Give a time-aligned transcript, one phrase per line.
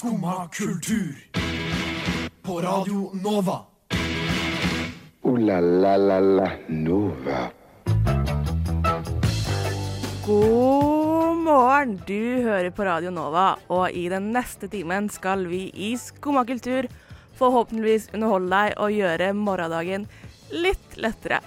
[0.00, 1.14] Skumma kultur.
[2.42, 3.58] På Radio Nova.
[5.22, 7.50] O-la-la-la-la Nova.
[10.26, 12.00] God morgen!
[12.06, 16.88] Du hører på Radio Nova, og i den neste timen skal vi i Skumma kultur
[17.36, 20.08] forhåpentligvis underholde deg og gjøre morgendagen
[20.48, 21.42] litt lettere.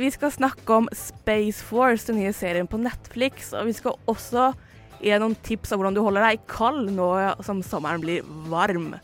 [0.00, 4.54] Vi skal snakke om Space Force, den nye serien på Netflix, og vi skal også
[5.00, 7.08] gi noen tips om hvordan du holder deg kald nå
[7.46, 8.94] som sommeren blir varm.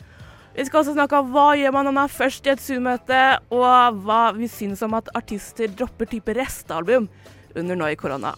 [0.57, 3.21] Vi skal også snakke om hva gjør man når man er først i et Zoom-møte,
[3.53, 7.05] og hva vi syns om at artister dropper type restalbum
[7.57, 8.33] under nå i korona.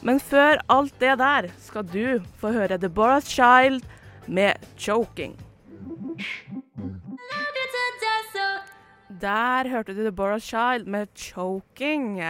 [0.00, 3.84] Men før alt det der skal du få høre The Boras Child
[4.26, 5.36] med 'Choking'.
[9.20, 12.20] Der hørte du The Boras Child med 'Choking'.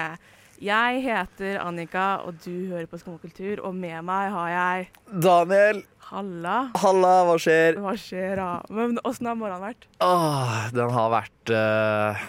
[0.58, 4.88] Jeg heter Annika, og du hører på Skummakultur, og med meg har jeg
[5.22, 6.56] Daniel, Halla.
[6.80, 7.76] halla, hva skjer?
[7.84, 8.48] Hva skjer da?
[8.74, 9.87] Men åssen har morgenen vært?
[10.02, 12.24] Åh, den har vært uh,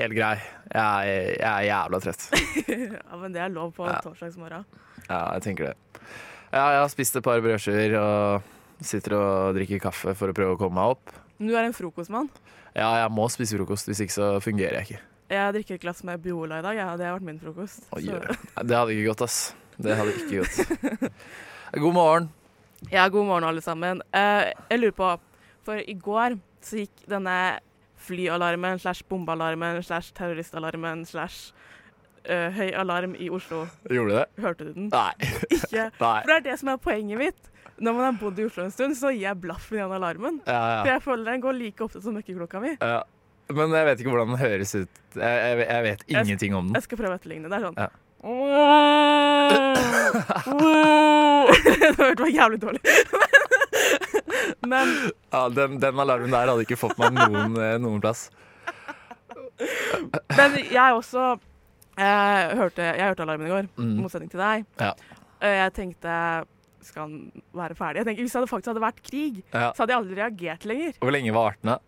[0.00, 0.32] helt grei.
[0.74, 2.26] Jeg, jeg er jævla trøtt.
[2.72, 4.00] ja, men det er lov på Ja.
[4.02, 4.66] torsdagsmorgen.
[5.06, 6.02] Ja, jeg tenker det.
[6.54, 10.56] Ja, jeg har spist et par brødskiver og sitter og drikker kaffe for å prøve
[10.56, 11.14] å komme meg opp.
[11.38, 12.32] Men du er en frokostmann.
[12.74, 15.02] Ja, jeg må spise frokost, hvis ikke så fungerer jeg ikke.
[15.30, 16.88] Jeg drikker et glass med Biola i dag, ja.
[17.00, 17.86] det har vært min frokost.
[17.96, 19.54] Oi, Så- Det hadde ikke gått, ass.
[19.80, 21.12] Det hadde ikke gått.
[21.84, 22.28] God morgen.
[22.92, 24.02] Ja, god morgen, alle sammen.
[24.14, 25.08] Uh, jeg lurer på,
[25.64, 27.58] for i går så gikk denne
[28.04, 31.54] flyalarmen slash bombealarmen slash terroristalarmen slash
[32.28, 33.64] uh, høy alarm i Oslo.
[33.88, 34.26] Gjorde du det?
[34.44, 34.90] Hørte du den?
[34.92, 35.12] Nei.
[35.56, 35.88] Ikke?
[36.04, 36.20] Nei.
[36.20, 37.50] For det er det som er poenget mitt.
[37.80, 40.36] Når man har bodd i Oslo en stund, så gir jeg blaffen i den alarmen.
[40.46, 40.78] Ja, ja.
[40.84, 42.76] For jeg føler den går like ofte som møkkeklokka mi.
[42.78, 43.00] ja.
[43.52, 44.88] Men jeg vet ikke hvordan den høres ut.
[45.14, 46.74] Jeg, jeg, jeg vet Jeg- ingenting om den.
[46.78, 47.48] Jeg skal prøve å etterligne.
[47.48, 47.88] Det er sånn Ja.
[51.84, 52.80] Det hørtes jævlig dårlig
[54.70, 54.88] Men
[55.32, 58.28] Ja, den, den alarmen der hadde ikke fått meg noen, eh, noen plass.
[60.38, 61.22] Men jeg også
[61.98, 63.94] eh, hørte, Jeg hørte alarmen i går, i Mm.
[64.02, 64.64] motsetning til deg.
[64.80, 64.92] Ja.
[65.40, 66.12] Eh, Jeg tenkte
[66.84, 67.98] skal den være ferdig?
[68.02, 69.70] Jeg tenker, Hvis det faktisk hadde vært krig, Ja.
[69.72, 70.92] så hadde jeg aldri reagert lenger.
[71.00, 71.78] Hvor lenge var artene?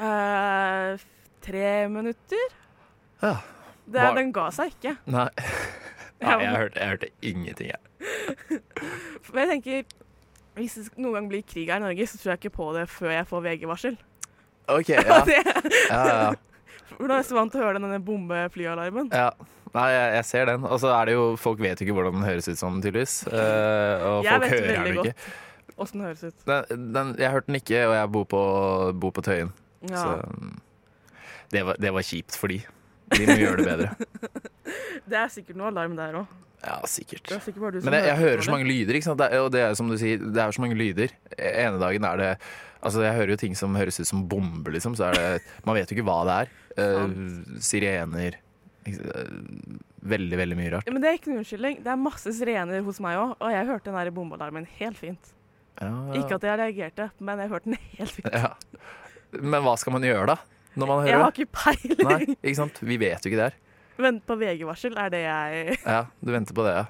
[0.00, 0.98] Eh,
[1.44, 2.46] tre minutter?
[3.22, 3.36] Ja.
[3.86, 4.96] Det, Var- Den ga seg ikke.
[5.12, 5.28] Nei.
[6.24, 8.60] Nei jeg, hørte, jeg hørte ingenting, jeg.
[9.34, 9.84] Men jeg tenker,
[10.54, 12.84] Hvis det noen gang blir krig her i Norge, så tror jeg ikke på det
[12.88, 13.96] før jeg får VG-varsel.
[14.70, 15.18] OK, ja.
[15.26, 15.42] Det-
[15.90, 16.32] ja, ja.
[16.94, 19.10] For da er jeg så vant til å høre denne bombeflyalarmen.
[19.12, 19.30] ja.
[19.74, 20.62] Nei, jeg, jeg ser den.
[20.70, 23.14] Og så er det jo Folk vet jo ikke hvordan den høres ut sånn, tydeligvis.
[23.26, 23.34] Uh,
[24.06, 25.14] og Jeg folk vet hører den ikke.
[25.82, 26.44] Åssen det høres ut.
[26.46, 28.42] Den, den, jeg hørte den ikke, og jeg bor på,
[29.02, 29.50] bor på Tøyen.
[29.90, 30.00] Ja.
[30.00, 30.54] Så mm,
[31.54, 32.62] det var, det var kjipt for de.
[33.14, 33.92] De må gjøre det bedre.
[35.04, 36.30] Det er sikkert noe alarm der òg.
[36.64, 37.26] Ja, sikkert.
[37.28, 38.96] Det er sikkert Men jeg, jeg hører så mange lyder?
[38.96, 41.12] Det er, og det er som du sier, det er så mange lyder.
[41.36, 42.30] Ene dagen er det
[42.84, 44.96] Altså, jeg hører jo ting som høres ut som bomber, liksom.
[44.96, 45.28] Så er det
[45.64, 46.50] Man vet jo ikke hva det er.
[46.74, 47.12] Uh,
[47.64, 48.36] sirener
[48.88, 48.96] eh,
[50.04, 50.88] Veldig, veldig mye rart.
[50.88, 51.78] Ja, men det er ikke noen unnskyldning.
[51.84, 55.32] Det er masse sirener hos meg òg, og jeg hørte den bombealarmen helt fint.
[55.80, 58.36] Ja, Ikke at jeg reagerte, men jeg hørte den helt fint.
[59.40, 60.36] Men hva skal man gjøre, da?
[60.74, 62.00] Når man hører Jeg har ikke peiling.
[62.08, 62.80] Nei, ikke sant?
[62.82, 63.58] Vi vet jo ikke det her.
[64.04, 66.86] Men på VG-varsel er det jeg Ja, du venter på det, ja?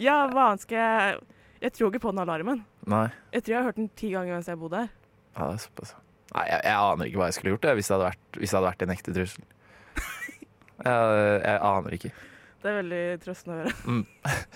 [0.00, 1.18] Ja, hva annet skal jeg
[1.66, 2.62] Jeg tror ikke på den alarmen.
[2.88, 3.06] Nei.
[3.34, 4.92] Jeg tror jeg har hørt den ti ganger mens jeg bodde her.
[5.36, 5.92] Ja, det er såpass.
[6.32, 8.58] Nei, jeg, jeg aner ikke hva jeg skulle gjort jeg, hvis, det vært, hvis det
[8.58, 9.44] hadde vært en ekte trussel.
[10.76, 12.10] Jeg, jeg aner ikke.
[12.60, 13.70] Det er veldig trøstende å høre.
[13.88, 14.02] Mm.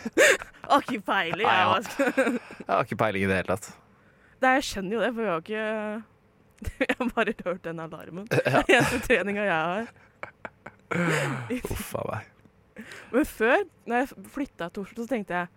[0.70, 1.46] Har ikke peiling.
[1.46, 2.10] Jeg,
[2.66, 3.70] Jeg har ikke peiling i det hele tatt.
[4.40, 5.64] Nei, jeg skjønner jo det, for vi har ikke
[6.80, 8.26] Jeg har bare hørt den alarmen.
[8.30, 8.60] Det Ja.
[8.60, 9.90] er den eneste treninga jeg har.
[11.70, 12.28] Uff a meg.
[13.12, 15.48] Men før, når jeg flytta til Oslo, så tenkte jeg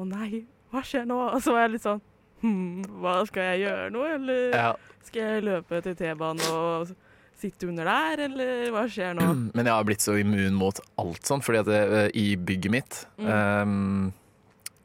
[0.00, 1.18] å nei, hva skjer nå?
[1.34, 2.00] Og så var jeg litt sånn
[2.40, 4.04] hm, hva skal jeg gjøre nå?
[4.16, 4.70] Eller Ja.
[5.04, 6.94] skal jeg løpe til T-banen og
[7.40, 9.26] sitte under der, eller hva skjer nå?
[9.56, 12.74] Men jeg har blitt så immun mot alt sånt, fordi at det, eh, i bygget
[12.74, 13.28] mitt Mm.
[13.30, 14.12] um,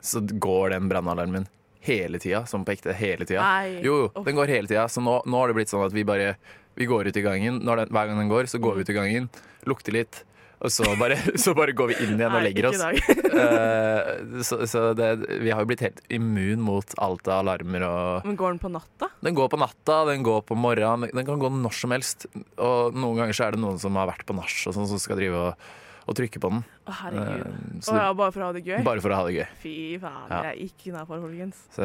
[0.05, 1.47] så går den brannalarmen
[1.87, 3.45] hele tida, som på ekte hele tida.
[3.79, 4.87] Jo, jo, den går hele tida.
[4.91, 6.35] Så nå, nå har det blitt sånn at vi bare
[6.75, 7.61] vi går ut i gangen.
[7.63, 9.29] Den, hver gang den går, så går vi ut i gangen,
[9.69, 10.23] lukter litt,
[10.63, 12.81] og så bare, så bare går vi inn igjen og Nei, legger oss.
[12.81, 14.41] uh.
[14.47, 15.09] Så så det,
[15.43, 18.71] vi har jo blitt helt immun mot alt av alarmer og Men går den på
[18.73, 19.09] natta?
[19.25, 22.27] Den går på natta, den går på morgenen, den kan gå når som helst.
[22.57, 25.01] Og noen ganger så er det noen som har vært på nach og sånn, som
[25.01, 25.67] skal drive og,
[26.05, 26.61] og trykke på den.
[26.85, 27.45] Å, herregud.
[27.47, 28.83] Eh, Å så ja, bare for å ha det gøy?
[28.85, 29.47] bare for å ha det gøy.
[29.63, 29.73] Fy
[30.03, 30.41] faen, Ja.
[30.51, 31.63] jeg ikke innafor, folkens.
[31.73, 31.83] Så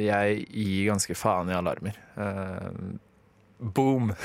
[0.00, 1.94] jeg gir ganske faen i alarmer.
[2.16, 2.70] Eh,
[3.60, 4.12] boom!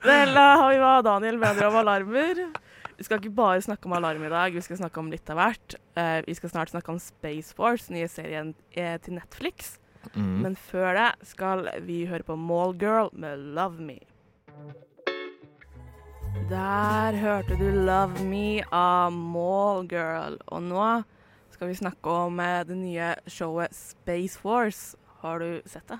[0.00, 2.38] Vel, da har vi hva Daniel mener om alarmer.
[2.96, 5.36] Vi skal ikke bare snakke om alarm i dag, vi skal snakke om litt av
[5.40, 5.76] hvert.
[5.96, 9.74] Eh, vi skal snart snakke om Space Force, nye serien eh, til Netflix.
[10.14, 10.38] Mm.
[10.44, 14.00] Men før det skal vi høre på Mallgirl med 'Love Me'.
[16.50, 20.36] Der hørte du 'Love Me' av Mallgirl.
[20.46, 21.02] Og nå
[21.50, 24.96] skal vi snakke om eh, det nye showet Space Force.
[25.22, 25.98] Har du sett det?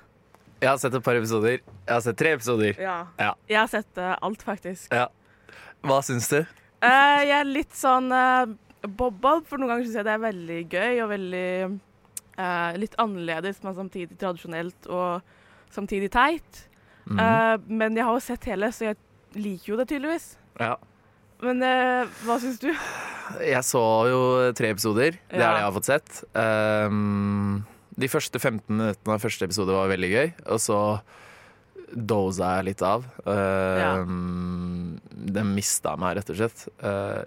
[0.60, 1.58] Jeg har sett et par episoder.
[1.58, 2.74] Jeg har sett tre episoder.
[2.78, 3.06] Ja.
[3.18, 3.32] Ja.
[3.48, 4.92] Jeg har sett eh, alt, faktisk.
[4.92, 5.06] Ja.
[5.82, 6.40] Hva syns du?
[6.84, 8.46] Uh, jeg er litt sånn uh,
[8.86, 11.50] bob-bob, for noen ganger syns jeg det er veldig gøy og veldig
[12.38, 15.20] uh, litt annerledes, men samtidig tradisjonelt og
[15.70, 16.66] samtidig teit.
[17.10, 17.18] Mhm.
[17.18, 18.96] Eh, men jeg har jo sett hele, så jeg
[19.36, 20.36] liker jo det tydeligvis.
[20.60, 20.76] ja.
[21.40, 22.66] Men eh, hva syns du?
[23.40, 23.80] Jeg så
[24.10, 24.18] jo
[24.52, 25.14] tre episoder.
[25.30, 26.18] Det er det jeg har fått sett.
[26.36, 27.62] Um,
[27.96, 30.80] de første 15 minuttene av første episode var veldig gøy, og så
[31.96, 33.06] doza jeg litt av.
[33.24, 36.66] Um, Den mista meg, rett og slett.
[36.84, 37.24] Uh,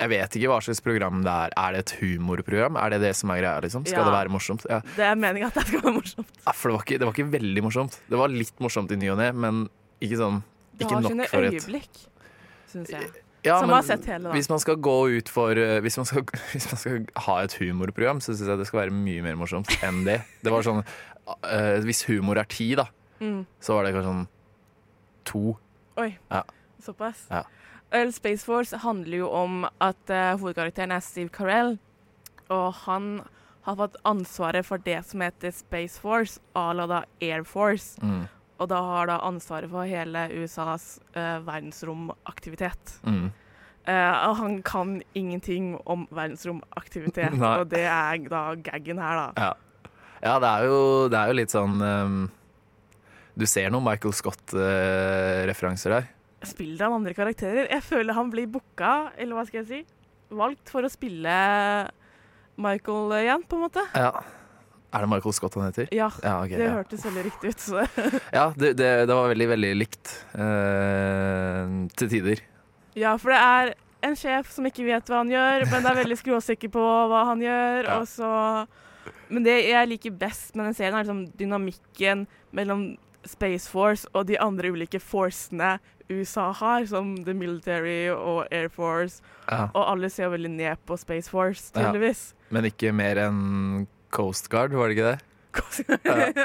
[0.00, 1.56] jeg vet ikke hva slags program det er.
[1.60, 2.76] Er det et humorprogram?
[2.80, 3.60] Er det det som er greia?
[3.64, 3.84] liksom?
[3.88, 4.06] Skal Ja.
[4.08, 4.64] det være morsomt?
[4.68, 4.80] Ja.
[4.96, 6.30] Det er meninga at det skal være morsomt.
[6.46, 7.98] Ja, For det var, ikke, det var ikke veldig morsomt.
[8.08, 9.68] Det var litt morsomt i ny og ne, men
[10.00, 10.42] ikke sånn
[10.80, 12.00] Ikke nok for et øyeblikk,
[12.72, 13.08] syns jeg.
[13.44, 14.32] ja, Som men har sett hele, da.
[14.36, 17.54] Hvis man skal gå ut for uh, hvis, man skal, hvis man skal ha et
[17.60, 20.20] humorprogram, så syns jeg det skal være mye mer morsomt enn det.
[20.44, 22.88] Det var sånn uh, Hvis humor er ti, da,
[23.20, 23.42] Mm.
[23.60, 24.28] så var det kanskje sånn
[25.28, 25.58] to.
[26.00, 26.42] Oi, Ja.
[26.82, 27.26] såpass.
[27.30, 27.42] Ja.
[28.10, 31.74] Space Force handler jo om at uh, hovedkarakteren er Steve Carell,
[32.48, 33.20] og han
[33.66, 37.98] har fått ansvaret for det som heter Space Force, à la da Air Force.
[38.00, 38.24] Mm.
[38.60, 42.98] Og da har da ansvaret for hele USAs uh, verdensromaktivitet.
[43.08, 43.30] Mm.
[43.88, 49.48] Uh, han kan ingenting om verdensromaktivitet, og det er da gaggen her, da.
[49.48, 49.92] Ja.
[50.20, 52.18] ja, det er jo, det er jo litt sånn um,
[53.40, 56.10] Du ser noen Michael Scott-referanser der.
[56.50, 57.66] Spiller han andre karakterer?
[57.68, 59.80] Jeg føler han blir booka, eller hva skal jeg si,
[60.36, 61.32] valgt for å spille
[62.60, 63.86] Michael igjen, på en måte.
[63.96, 64.12] Ja.
[64.90, 65.88] Er det Michael Scott han heter?
[65.94, 66.78] Ja, Ja, okay, det ja.
[66.80, 67.60] hørtes veldig riktig ut.
[67.62, 67.84] Så.
[68.38, 72.42] ja det, det, det var veldig, veldig likt Uh, til tider.
[72.98, 73.72] Ja, for det er
[74.06, 77.42] en sjef som ikke vet hva han gjør, men er veldig skråsikker på hva han
[77.44, 77.88] gjør.
[77.90, 77.98] Ja.
[78.08, 78.30] Så
[79.30, 82.26] Men det jeg liker best med den serien, er liksom dynamikken
[82.56, 82.92] mellom
[83.28, 85.76] Space Force og de andre ulike forcene
[86.10, 89.20] USA har, som The Military og Air Force.
[89.46, 89.68] Ja.
[89.68, 92.30] Og alle ser veldig ned på Space Force, tydeligvis.
[92.50, 95.18] Men ikke mer enn Coast Guard, var det ikke det?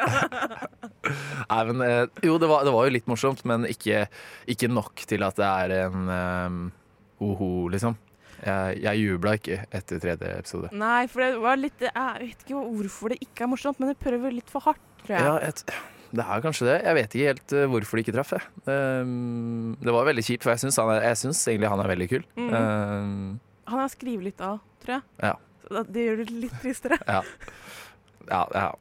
[1.52, 4.06] Nei, men eh, Jo, det var, det var jo litt morsomt, men ikke,
[4.50, 6.60] ikke nok til at det er en um,
[7.26, 7.98] oho, liksom.
[8.46, 10.70] Jeg, jeg jubla ikke etter tredje episode.
[10.76, 14.00] Nei, for det var litt Jeg vet ikke hvorfor det ikke er morsomt, men det
[14.02, 15.30] prøver litt for hardt, tror jeg.
[15.30, 15.64] Ja, et,
[16.16, 16.76] det er kanskje det.
[16.86, 18.36] Jeg vet ikke helt eh, hvorfor det ikke traff.
[18.36, 18.46] jeg.
[18.68, 21.92] Um, det var veldig kjipt, for jeg syns, han er, jeg syns egentlig han er
[21.94, 22.28] veldig kul.
[22.38, 22.54] Mm.
[22.54, 23.26] Um,
[23.72, 25.08] Han er skrevet litt av, tror jeg.
[25.24, 25.34] Ja.
[25.92, 27.00] Det gjør det litt tristere.
[27.08, 27.22] ja.
[28.32, 28.72] ja, ja.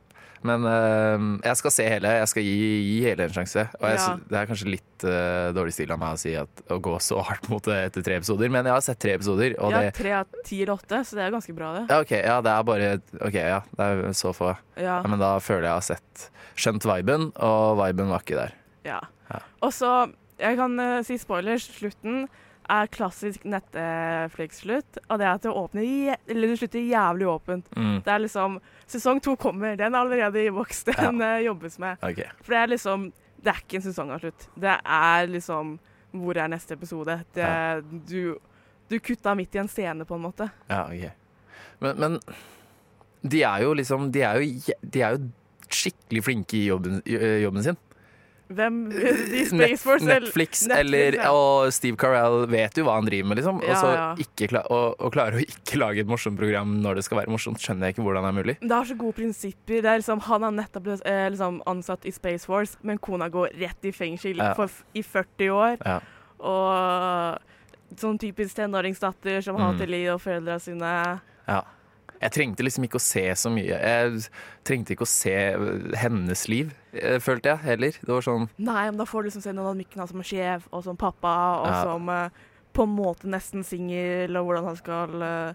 [0.44, 2.10] Men um, jeg skal se hele.
[2.19, 3.62] Jeg skal gi, gi hele en sjanse.
[3.78, 4.10] Og jeg, Ja.
[4.28, 7.22] det er kanskje litt uh, dårlig stil av meg å si at, å gå så
[7.25, 9.94] hardt mot det etter tre episoder, men jeg har sett tre episoder, og ja, det
[9.96, 11.86] tre av ti eller åtte, så det er ganske bra, det.
[11.88, 12.90] ja, okay, ja, det er bare
[13.25, 13.62] OK, ja.
[13.72, 14.52] Det er så få.
[14.76, 14.98] Ja.
[15.08, 16.28] Men da føler jeg jeg har sett
[16.60, 18.54] skjønt viben, og viben var ikke der.
[18.84, 19.00] ja.
[19.32, 19.38] Ja.
[19.64, 19.94] Og så,
[20.36, 22.26] jeg kan uh, si spoilers, slutten
[22.70, 27.69] er klassisk Netflix-slutt, og det er at det åpner Eller det slutter jævlig åpent.
[27.76, 27.99] Mm.
[28.05, 31.38] Det er liksom Sesong to kommer, den er allerede i boks, den ja.
[31.46, 31.96] jobbes med.
[32.03, 32.29] Okay.
[32.43, 33.12] For det er liksom
[33.44, 34.48] Det er ikke en sesongavslutt.
[34.56, 35.79] Det er liksom
[36.15, 37.20] Hvor er neste episode?
[37.34, 37.81] Det, Ja.
[37.81, 38.36] du,
[38.91, 40.50] du kutta midt i en scene, på en måte.
[40.70, 41.10] Ja, ok.
[41.81, 42.20] Men, men
[43.22, 45.31] de er jo liksom De er jo, de er jo
[45.74, 47.00] skikkelig flinke i jobben,
[47.43, 47.77] jobben sin.
[48.55, 50.05] Hvem de Net- Space Force?
[50.05, 51.31] eller- Netflix, Netflix, eller ja.
[51.34, 53.61] Og Steve Carell vet jo hva han driver med, liksom.
[53.63, 54.06] Og Ja, så ja.
[54.25, 57.32] ikke kla og, og klarer å ikke lage et morsomt program når det skal være
[57.34, 58.56] morsomt, skjønner jeg ikke hvordan det er mulig.
[58.63, 59.81] Det har så gode prinsipper.
[59.84, 63.84] Er liksom, han er nettopp eh, liksom, ansatt i Space Force, men kona går rett
[63.84, 64.53] i fengsel Ja.
[64.55, 65.77] for, i 40 år.
[65.84, 66.01] Ja.
[66.44, 67.39] Og
[68.01, 69.63] sånn typisk tenåringsdatter som Mm.
[69.67, 71.20] hater livet og foreldra sine.
[71.49, 71.63] Ja.
[72.22, 73.74] Jeg trengte liksom ikke å se så mye.
[73.76, 74.22] Jeg
[74.64, 75.34] trengte ikke å se
[76.00, 77.90] hennes liv, eh, følte jeg heller.
[78.00, 80.28] Det var sånn Nei, men da får du liksom se noen av dynamikken som er
[80.30, 81.82] sjef, og som pappa, og Ja.
[81.82, 82.28] som eh,
[82.74, 85.54] på en måte nesten singel, og hvordan han skal uh,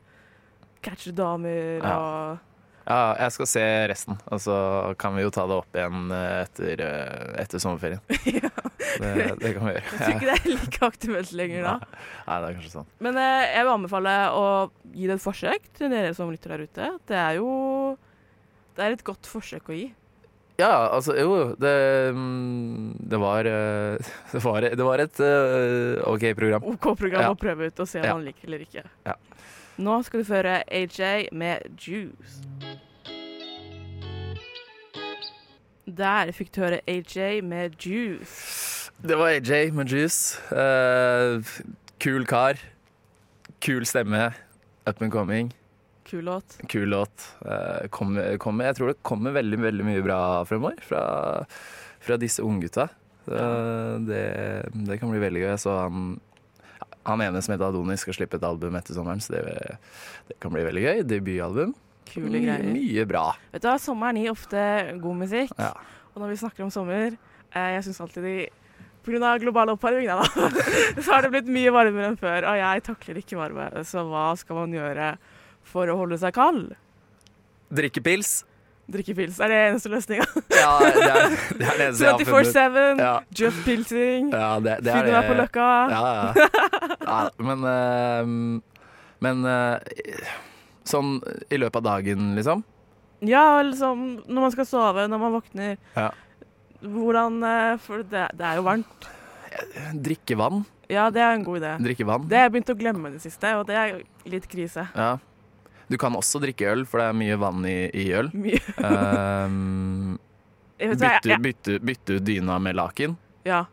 [0.81, 1.97] catche damer Ja.
[1.97, 2.39] og
[2.89, 4.55] Ja, jeg skal se resten, og så
[4.97, 8.01] kan vi jo ta det opp igjen eh, etter, eh, etter sommerferien.
[8.39, 8.49] ja.
[8.99, 9.11] Det,
[9.43, 9.83] det kan vi gjøre.
[9.91, 11.73] Jeg tror ikke det er like aktuelt lenger da.
[11.85, 12.87] Nei, det er kanskje sånn.
[13.05, 14.45] Men eh, jeg vil anbefale å
[14.95, 16.89] gi det et forsøk til dere som lytter der ute.
[17.11, 17.51] Det er jo
[18.79, 19.87] Det er et godt forsøk å gi.
[20.59, 21.75] Ja, altså jo, det,
[22.17, 25.21] mm, det var eh, Det var, det var et
[26.09, 26.65] OK program.
[26.73, 27.31] OK program Ja.
[27.35, 28.17] å prøve ut og se om Ja.
[28.17, 28.87] man liker eller ikke.
[29.05, 29.15] Ja.
[29.79, 32.41] Nå skal du føre AJ med Juice.
[35.87, 38.91] Der fikk du høre AJ med Juice.
[38.99, 40.35] Det var AJ med Juice.
[40.51, 41.39] Uh,
[41.95, 42.59] kul kar.
[43.63, 44.33] Kul stemme.
[44.83, 45.53] Up and coming.
[46.03, 46.59] Kul låt.
[46.67, 47.29] Kul låt.
[47.45, 51.03] Uh, kom, kom, jeg tror det kommer veldig veldig mye bra fremover fra,
[52.03, 52.89] fra disse unggutta.
[53.29, 54.25] Uh, det,
[54.75, 55.51] det kan bli veldig gøy.
[55.53, 56.17] Jeg Så han,
[57.07, 59.77] han ene som heter Adonis, skal slippe et album etter sommeren, så det,
[60.29, 61.03] det kan bli veldig gøy.
[61.07, 61.73] Debutalbum.
[62.09, 62.69] Kule Mye, greier.
[62.73, 63.23] mye bra.
[63.53, 64.61] Vet du hva, sommeren gir ofte
[65.01, 65.53] god musikk.
[65.61, 65.71] Ja.
[66.15, 67.13] Og når vi snakker om sommer,
[67.53, 68.37] eh, jeg syns alltid de
[69.05, 69.37] Pga.
[69.39, 70.25] global oppvarming, da,
[71.03, 72.43] så har det blitt mye varmere enn før.
[72.51, 75.13] Og jeg takler ikke varme, så hva skal man gjøre
[75.69, 76.73] for å holde seg kald?
[77.71, 78.41] Drikke pils.
[78.89, 79.37] Drikke pils.
[79.43, 80.25] Er det eneste løsninga?
[80.49, 82.55] Ja, det er det, er det eneste jeg har funnet.
[82.55, 83.11] 24-7, Ja.
[83.37, 84.31] just pilsing.
[84.33, 85.67] Ja, det, det Finne deg på løkka.
[85.93, 86.47] Ja, ja.
[87.03, 87.19] ja
[87.49, 88.31] men eh,
[89.25, 90.33] Men eh,
[90.89, 91.19] sånn
[91.51, 92.65] i løpet av dagen, liksom?
[93.27, 95.77] Ja, liksom når man skal sove, når man våkner.
[95.97, 96.09] Ja.
[96.81, 99.09] Hvordan eh, For det, det er jo varmt.
[99.93, 100.63] Drikke vann.
[100.89, 101.75] Ja, det er en god idé.
[101.85, 102.23] Drikke vann.
[102.29, 104.87] Det har jeg begynt å glemme i det siste, og det er litt krise.
[104.95, 105.17] Ja.
[105.89, 108.29] Du kan også drikke øl, for det er mye vann i, i øl.
[108.83, 110.17] Um,
[110.77, 113.15] bytte, bytte, bytte ut dyna med laken.
[113.47, 113.65] Ja.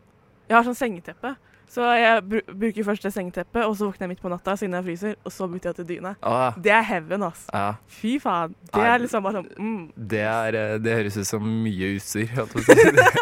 [0.47, 1.35] Jeg har sånn sengeteppe.
[1.67, 4.77] Så jeg bru bruker først det sengeteppet, og så våkner jeg midt på natta siden
[4.77, 6.13] jeg fryser, og så bytter jeg til dyne.
[6.23, 7.43] Ah, Det er heaven, ass.
[7.51, 7.73] ja.
[7.91, 8.55] Fy faen.
[8.71, 9.81] Det er liksom bare sånn mm.
[10.13, 12.31] Det, er, eh, det høres ut som mye utstyr.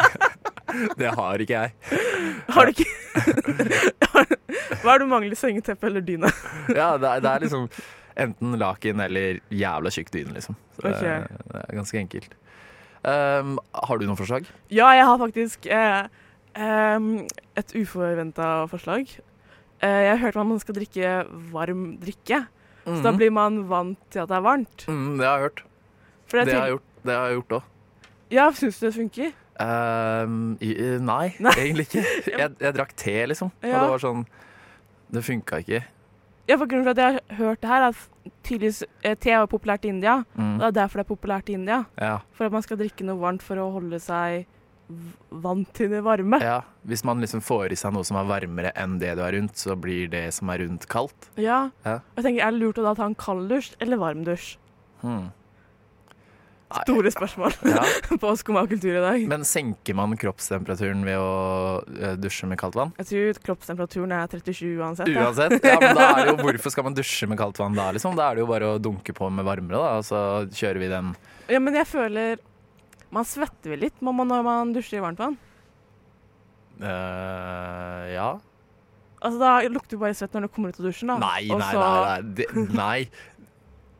[1.00, 1.74] det har ikke jeg.
[2.54, 2.86] Har du ikke
[4.86, 5.34] Hva er det du mangler?
[5.38, 6.30] Sengeteppe eller dyne?
[6.70, 7.66] Ja, det er, det er liksom
[8.16, 10.56] enten laken eller jævla tjukk dyne, liksom.
[10.76, 12.34] Så det, det er ganske enkelt.
[13.06, 13.56] Um,
[13.86, 14.48] har du noen forslag?
[14.72, 16.08] Ja, jeg har faktisk eh,
[16.58, 17.10] um,
[17.54, 19.12] et uforventa forslag.
[19.78, 21.14] Uh, jeg har hørt at man skal drikke
[21.52, 22.44] varm drikke.
[22.86, 24.84] Så da blir man vant til at det er varmt.
[24.86, 25.62] mm, Det har jeg hørt.
[26.32, 26.84] Jeg Det har jeg gjort.
[27.06, 27.72] Det har jeg gjort òg.
[28.30, 29.32] Ja, syns du det funker?
[29.58, 31.52] Um, nei, Nei.
[31.56, 32.02] egentlig ikke.
[32.42, 33.48] Jeg, jeg drakk te, liksom.
[33.64, 33.78] Ja.
[33.78, 34.24] Og det var sånn
[35.16, 35.80] Det funka ikke.
[36.46, 39.32] Ja, for grunnen til at jeg har hørt det her, er at tydeligvis eh, te
[39.34, 40.20] er populært i India.
[40.38, 40.58] Mm.
[40.60, 41.80] Det er derfor det er populært i India.
[41.98, 42.18] Ja.
[42.38, 44.46] For at man skal drikke noe varmt for å holde seg
[45.42, 46.38] vant til det varme.
[46.42, 46.60] ja.
[46.86, 49.56] Hvis man liksom får i seg noe som er varmere enn det du er rundt,
[49.58, 51.30] så blir det som er rundt, kaldt.
[51.34, 51.70] Ja.
[51.82, 51.96] Ja.
[52.14, 54.52] Og jeg tenker, Er det lurt å da ta en kald dusj eller varm dusj?
[55.02, 55.32] Hmm.
[56.66, 57.82] Store spørsmål Ja.
[58.22, 59.22] på Skumma kultur i dag.
[59.30, 61.28] Men senker man kroppstemperaturen ved å
[61.94, 62.90] eh, dusje med kaldt vann?
[62.98, 65.12] Jeg tror kroppstemperaturen er 37 uansett.
[65.14, 65.28] ja.
[65.28, 65.54] Uansett.
[65.62, 68.16] Ja, men da er det jo, hvorfor skal man dusje med kaldt vann da, liksom?
[68.18, 70.20] Da er det jo bare å dunke på med varmere, da, og så
[70.50, 71.14] kjører vi den.
[71.52, 72.42] Ja, men jeg føler
[73.14, 75.36] Man svetter vel litt man- når man dusjer i varmt vann.
[76.82, 78.30] Uh, ja.
[79.22, 81.08] Altså, Da lukter du bare svett når du kommer ut av dusjen.
[81.08, 81.16] da.
[81.22, 82.02] Nei, nei, nei.
[82.02, 82.34] Nei.
[82.36, 82.98] Det, nei.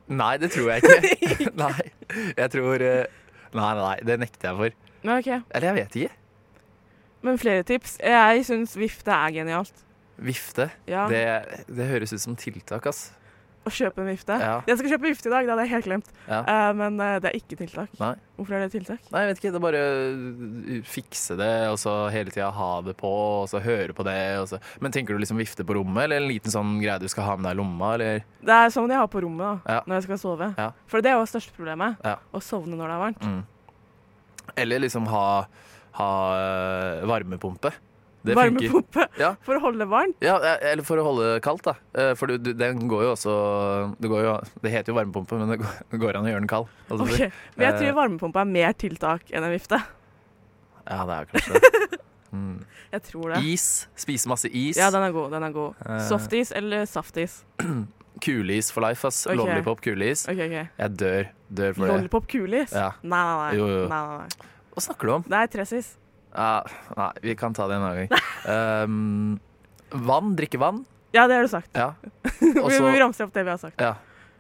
[0.09, 1.51] Nei, det tror jeg ikke.
[1.65, 1.91] nei.
[2.37, 3.05] Jeg tror eh,
[3.57, 4.77] Nei, nei, det nekter jeg for.
[5.07, 5.29] Men, ok.
[5.55, 6.15] Eller jeg vet ikke.
[7.27, 7.97] men flere tips.
[8.03, 9.73] Jeg syns vifte er genialt.
[10.19, 10.69] Vifte.
[10.89, 11.23] Ja, Det,
[11.69, 13.11] det høres ut som tiltak, ass.
[13.67, 14.35] Å kjøpe en vifte.
[14.39, 14.61] Ja.
[14.69, 16.11] Jeg skal kjøpe vifte i dag, det hadde jeg helt glemt.
[16.29, 16.39] Ja.
[16.47, 17.91] Uh, men uh, det er ikke tiltak.
[17.99, 18.13] Nei.
[18.37, 19.01] Hvorfor er det tiltak?
[19.11, 19.51] Nei, jeg vet ikke.
[19.51, 23.59] Det er bare å fikse det, og så hele tida ha det på, og så
[23.65, 24.17] høre på det.
[24.39, 24.61] Og så.
[24.85, 27.35] Men tenker du liksom vifte på rommet, eller en liten sånn greie du skal ha
[27.41, 28.23] med deg i lomma, eller?
[28.47, 29.81] Det er sånn jeg har på rommet da, Ja.
[29.83, 30.51] når jeg skal sove.
[30.61, 30.69] Ja.
[30.87, 31.99] For det er jo største problemet.
[32.07, 32.21] Ja.
[32.31, 33.27] Å sovne når det er varmt.
[33.27, 34.53] Mm.
[34.63, 35.27] Eller liksom ha,
[35.99, 36.11] ha
[37.11, 37.75] varmepumpe.
[38.27, 38.35] Det.
[38.39, 39.33] Varmepumpe Ja.
[39.47, 40.17] for å holde varmt.
[40.25, 41.75] Ja, eh, eller for å holde kaldt, da.
[41.95, 43.35] Eh, For du, du, den går jo også
[44.01, 46.51] det, går jo, det heter jo varmepumpe, men det går, går an å gjøre den
[46.51, 46.67] kald.
[46.91, 47.31] Altså, jeg på å Ok, si.
[47.57, 47.79] Men jeg Eh.
[47.85, 49.79] tror varmepumpe er mer tiltak enn en vifte.
[50.87, 52.01] Ja, det er kanskje det.
[52.37, 52.65] Mm.
[52.93, 53.39] Jeg tror det.
[53.49, 53.87] Is.
[53.97, 54.77] Spise masse is.
[54.77, 55.31] Ja, den er god.
[55.33, 55.75] den er god.
[56.09, 57.45] Softis eller saftis?
[58.21, 59.23] Kuleis for life, ass.
[59.27, 59.37] Okay.
[59.39, 60.27] Lollipop kuleis.
[60.29, 60.67] Okay, okay.
[60.77, 61.29] Jeg dør.
[61.49, 61.93] Dør for det.
[61.95, 62.73] Lollipop kuleis?
[62.77, 62.91] Ja.
[63.03, 63.57] Nei, nei, nei.
[63.57, 63.89] Jo, jo.
[63.89, 64.51] nei, nei, nei.
[64.75, 65.25] Hva snakker du om?
[65.29, 65.91] Det er tressis.
[66.37, 66.67] Ja,
[66.99, 68.21] nei, vi kan ta det en annen gang.
[68.45, 69.41] Um,
[70.11, 70.35] vann.
[70.37, 70.85] Drikke vann.
[71.17, 71.71] Ja, det har du sagt.
[71.73, 71.95] Ja.
[72.41, 73.81] vi Og må så opp det vi har sagt.
[73.81, 73.95] ja.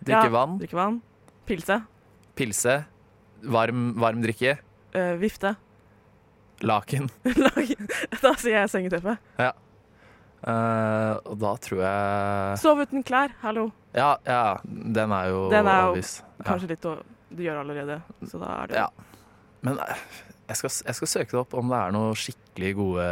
[0.05, 0.35] drikke Ja.
[0.35, 0.59] vann.
[0.61, 1.00] Drikke vann.
[1.49, 1.81] Pilse.
[2.37, 2.81] Pilse.
[3.43, 4.59] Varm, varm drikke.
[4.93, 5.57] Uh, vifte.
[6.61, 7.09] Laken.
[7.47, 7.88] Laken.
[8.21, 9.17] da sier jeg sengeteppe.
[10.47, 13.35] Eh, og da tror jeg Sov uten klær.
[13.43, 13.71] Hallo.
[13.97, 16.21] Ja, ja den er jo Den er jo obvious.
[16.23, 16.45] Ja.
[16.53, 16.97] Kanskje litt å
[17.33, 18.00] Du gjør allerede,
[18.31, 18.87] så da er det Ja.
[19.67, 20.05] Men eh,
[20.47, 23.07] jeg skal, jeg skal søke det opp om det er noen skikkelig gode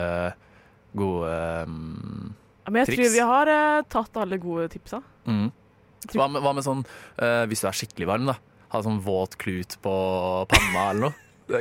[0.94, 1.30] Gode
[1.66, 3.00] um, Ja, Men jeg triks.
[3.00, 5.00] tror vi har uh, tatt alle gode tipsa.
[5.26, 5.48] mm.
[6.12, 8.34] Hva, med, hva med sånn uh, Hvis du er skikkelig varm, da.
[8.74, 9.94] Ha sånn våt klut på
[10.50, 11.14] panna eller noe.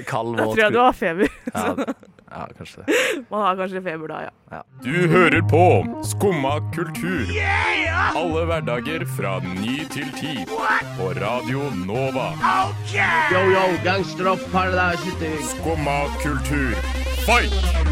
[0.11, 0.43] Kald, våt klut.
[0.43, 1.37] Da tror jeg du har feber.
[1.53, 1.93] ja,
[2.33, 2.97] ja, kanskje det.
[3.31, 4.61] Man har kanskje feber da, ja.
[4.83, 5.63] Du hører på
[6.03, 7.29] Skumma kultur.
[8.15, 10.35] Alle hverdager fra ny til ti.
[10.97, 12.31] På Radio Nova.
[13.31, 16.75] Yo, yo, gangsteropp, paradise Skumma kultur,
[17.25, 17.83] fight!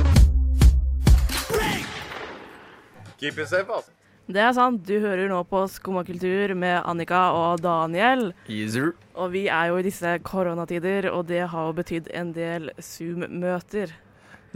[3.22, 3.92] Keep it safe, altså.
[4.32, 4.84] Det er sant.
[4.88, 8.32] Du hører nå på Skummakultur med Annika og Daniel.
[8.50, 8.94] Easer.
[9.14, 13.92] Og vi er jo i disse koronatider, og det har jo betydd en del Zoom-møter.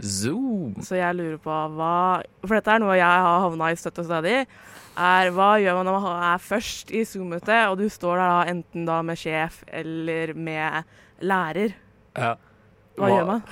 [0.02, 0.74] Zoom.
[0.84, 4.08] Så jeg lurer på hva For dette er noe jeg har havna i støtt og
[4.08, 4.46] stadig.
[4.96, 8.52] Er hva gjør man når man er først i Zoom-møte, og du står der da
[8.52, 10.84] enten da med sjef eller med
[11.20, 11.74] lærer?
[12.16, 12.34] Ja.
[12.96, 13.42] Hva, gjør man?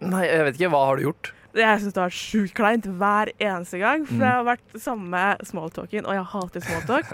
[0.00, 0.70] Nei, jeg vet ikke.
[0.72, 1.32] Hva har du gjort?
[1.52, 4.06] Jeg syns det har vært sjukt kleint hver eneste gang.
[4.06, 4.20] For Mm.
[4.22, 7.10] det har vært samme smalltalken, og jeg hater smalltalk.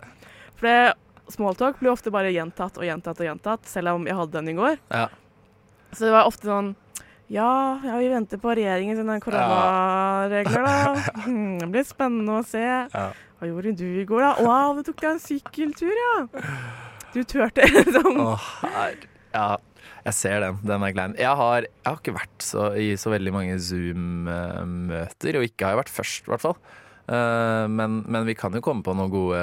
[0.61, 0.95] For det,
[1.35, 4.55] smalltalk blir ofte bare gjentatt og gjentatt og gjentatt, selv om jeg hadde den i
[4.59, 4.79] går.
[4.93, 5.09] Ja.
[5.93, 6.75] Så det var ofte sånn
[7.33, 11.23] Ja, ja vi venter på regjeringen sine koronaregler, da.
[11.25, 12.63] Hmm, det blir spennende å se.
[12.93, 14.47] Hva gjorde du i går, da?
[14.47, 16.15] Wow, du tok deg en sykkeltur, ja.
[17.15, 18.21] Du turte liksom.
[18.23, 18.49] Åh.
[19.35, 19.49] Ja,
[20.07, 20.63] jeg ser den.
[20.65, 21.17] Den er klein.
[21.19, 25.75] Jeg har, jeg har ikke vært så, i så veldig mange Zoom-møter, og ikke har
[25.75, 26.57] jeg vært først, i hvert fall.
[27.07, 29.43] Eh, men, men vi kan jo komme på noen gode,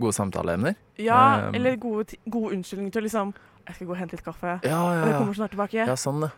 [0.00, 0.76] gode samtaleemner.
[1.00, 3.32] Ja, Um, eller gode, gode unnskyldninger til liksom
[3.66, 4.58] Jeg skal gå og hente litt kaffe.
[4.62, 5.86] Ja, ja, ja, jeg du kommer snart tilbake.
[5.88, 6.30] ja sånn, det.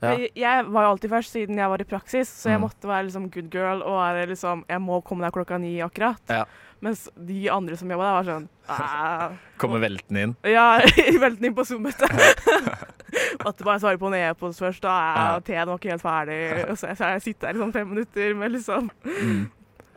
[0.00, 0.14] Ja.
[0.16, 2.64] Jeg, var jo alltid først siden jeg var i praksis, så jeg Mm.
[2.68, 6.20] måtte være liksom good girl og være liksom Jeg må komme der klokka ni akkurat.
[6.28, 6.44] Ja.
[6.80, 9.32] Mens de andre som jobba der, var sånn «Ah».
[9.60, 10.36] Kommer veltende inn.
[10.48, 10.78] Ja,
[11.24, 12.08] velten inn på Zoom-møtet.
[13.44, 14.88] Måtte bare svare på en e-post først, da.
[14.88, 15.24] Ja.
[15.34, 15.40] Ja.
[15.44, 16.40] Teen var ikke helt ferdig.
[16.70, 19.50] Og så så jeg sitter der i sånn fem minutter med liksom Mm.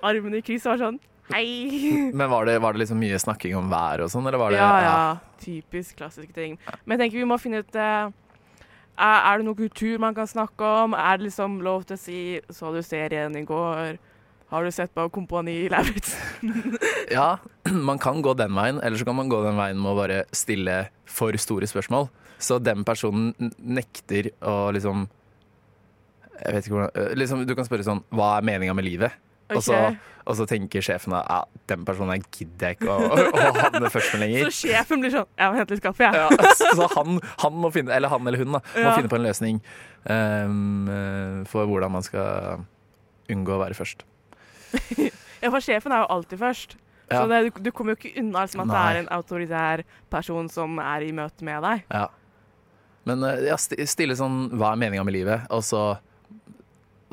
[0.04, 1.00] armene i kryss og var sånn
[1.32, 2.12] Hei!
[2.14, 4.58] Men var det, var det liksom mye snakking om været og sånn, eller var det
[4.60, 5.18] Ja, ja.
[5.40, 6.58] Typisk klassiske ting.
[6.86, 8.10] Men jeg tenker vi må finne ut eh,
[8.98, 10.94] er, det noe kultur man kan snakke om?
[10.94, 13.98] Er det liksom lov til å si 'så du serien i går'?
[14.54, 16.78] Har du sett på Kompani Lauritzen?
[17.18, 19.98] Ja, man kan gå den veien, eller så kan man gå den veien med å
[19.98, 22.10] bare stille for store spørsmål.
[22.38, 25.08] Så den personen nekter å liksom
[26.44, 29.14] Jeg vet ikke hvordan øh, liksom, Du kan spørre sånn Hva er meninga med livet?
[29.52, 29.76] Og, så,
[30.24, 31.40] og så tenker sjefen at ja,
[31.74, 34.48] den personen gidder jeg ikke å, å, å havne først med lenger.
[34.50, 36.16] Så sjefen blir sånn 'Jeg må hente litt kaffe, jeg'.
[36.16, 38.96] Ja, så han, han må finne, eller han eller hun da, må Ja.
[38.96, 39.60] finne på en løsning
[40.08, 42.64] eh, for hvordan man skal
[43.32, 44.06] unngå å være først.
[45.44, 46.78] Ja, for sjefen er jo alltid først.
[47.12, 50.48] Så det, du, du kommer jo ikke unna liksom, at det er en autoritær person
[50.50, 51.82] som er i møte med deg.
[51.92, 52.06] Ja.
[53.04, 55.44] Men eh, ja, stille sånn Hva er meninga med livet?
[55.52, 55.82] Og så,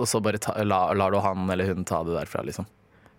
[0.01, 2.69] og så bare ta, la, lar du han eller hun ta det derfra, liksom.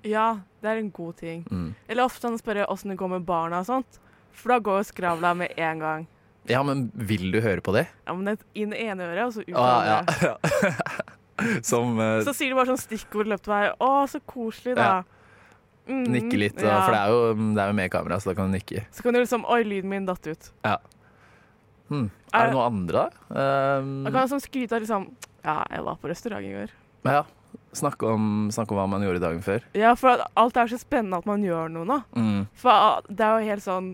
[0.08, 1.44] Ja, det er en god ting.
[1.52, 1.74] Mm.
[1.88, 4.02] Eller ofte han spør åssen det går med barna og sånt.
[4.34, 6.08] For da går jo skravla med en gang.
[6.50, 7.86] Ja, men vil du høre på det?
[8.08, 10.32] Ja, men det er inn i ene øret, og så ut ja, det.
[10.32, 11.02] ja.
[11.70, 13.68] Som uh, Så sier du bare sånn stikkord løpt vei.
[13.78, 15.04] Å, så koselig, da.
[15.90, 16.80] Mm, nikke litt, da, ja.
[16.86, 18.86] for det er, jo, det er jo med kamera, så da kan du nikke.
[18.94, 20.52] Så kan du liksom Oi, lyden min datt ut.
[21.92, 22.08] Hmm.
[22.32, 23.24] Er det noe andre, da?
[23.82, 25.10] Um, Da kan du sånn skryte av liksom
[25.46, 26.74] Ja, jeg var på restaurant i går.
[27.10, 27.24] ja.
[27.76, 29.64] Snakke om, snakk om hva man gjorde dagen før.
[29.76, 31.98] Ja, for alt er så spennende at man gjør noe nå.
[32.16, 32.42] Mm.
[32.60, 33.90] For det er jo helt sånn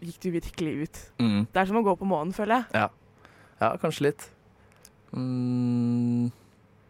[0.00, 1.00] Gikk du virkelig ut?
[1.20, 1.42] Mm.
[1.52, 2.88] Det er som å gå på månen, føler jeg.
[3.60, 4.24] Ja, kanskje litt.
[5.12, 6.30] Mm.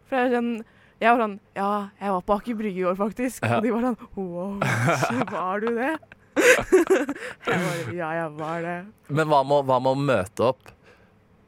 [0.07, 0.51] For jeg, sånn
[1.01, 3.43] Jeg var sånn Ja, jeg var på Aker Brygge i går, faktisk.
[3.43, 3.57] Ja.
[3.59, 4.59] Og de var sånn Wow,
[5.31, 5.93] var du det?
[7.47, 8.77] jeg bare Ja, jeg var det.
[9.09, 10.71] Men hva med, hva med å møte opp,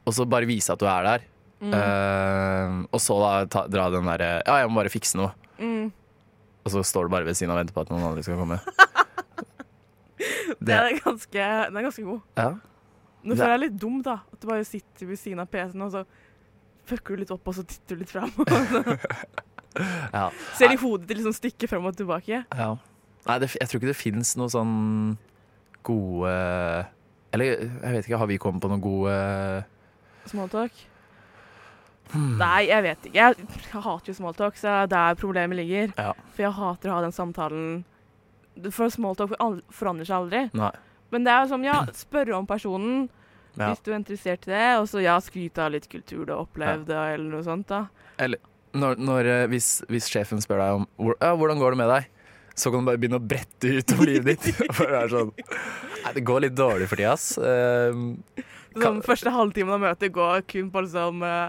[0.04, 1.30] og så bare vise at du er der?
[1.62, 1.72] Mm.
[1.72, 5.30] Uh, og så da ta, dra den derre Ja, jeg må bare fikse noe.
[5.56, 5.92] Mm.
[6.64, 8.40] Og så står du bare ved siden av og venter på at noen andre skal
[8.40, 8.60] komme.
[10.64, 12.20] Det er ganske, den er ganske god.
[12.38, 12.52] Ja.
[13.24, 14.18] Nå føler jeg litt dum, da.
[14.32, 16.04] At du bare sitter ved siden av PC-en, og så
[16.88, 18.32] fucker du litt opp, og så titter du litt fram.
[20.16, 20.26] ja.
[20.58, 22.44] Ser i hodet til liksom stikke frem og tilbake.
[22.48, 22.72] ja.
[23.24, 24.72] Nei, det, jeg tror ikke det fins noe sånn
[25.80, 26.32] gode
[27.32, 29.14] Eller jeg vet ikke, har vi kommet på noen gode
[30.28, 30.82] Smalltalk.
[32.12, 32.36] Hmm.
[32.38, 33.16] Nei, jeg vet ikke.
[33.16, 35.92] Jeg, jeg hater jo smalltalk, så det er der problemet ligger.
[35.98, 36.12] Ja.
[36.36, 37.68] For jeg hater å ha den samtalen
[38.70, 39.34] For smalltalk
[39.74, 40.42] forandrer seg aldri.
[40.54, 40.70] Nei.
[41.14, 43.06] Men det er jo sånn, ja, spørre om personen
[43.54, 43.68] Ja.
[43.70, 46.42] hvis du er interessert i det, og så ja, skryte av litt kultur du har
[46.42, 47.68] opplevd, eller noe sånt.
[47.70, 47.84] da.
[48.74, 52.08] Når, når, eh, hvis, hvis sjefen spør deg om ja, hvordan går det med deg,
[52.54, 54.58] så kan du bare begynne å brette ut om livet ditt.
[54.76, 55.30] For det er sånn
[56.04, 57.38] Nei, det går litt dårlig for tida, ass.
[57.40, 58.18] Um,
[58.74, 61.46] Sånn, første halvtimen av møtet går kun på liksom uh,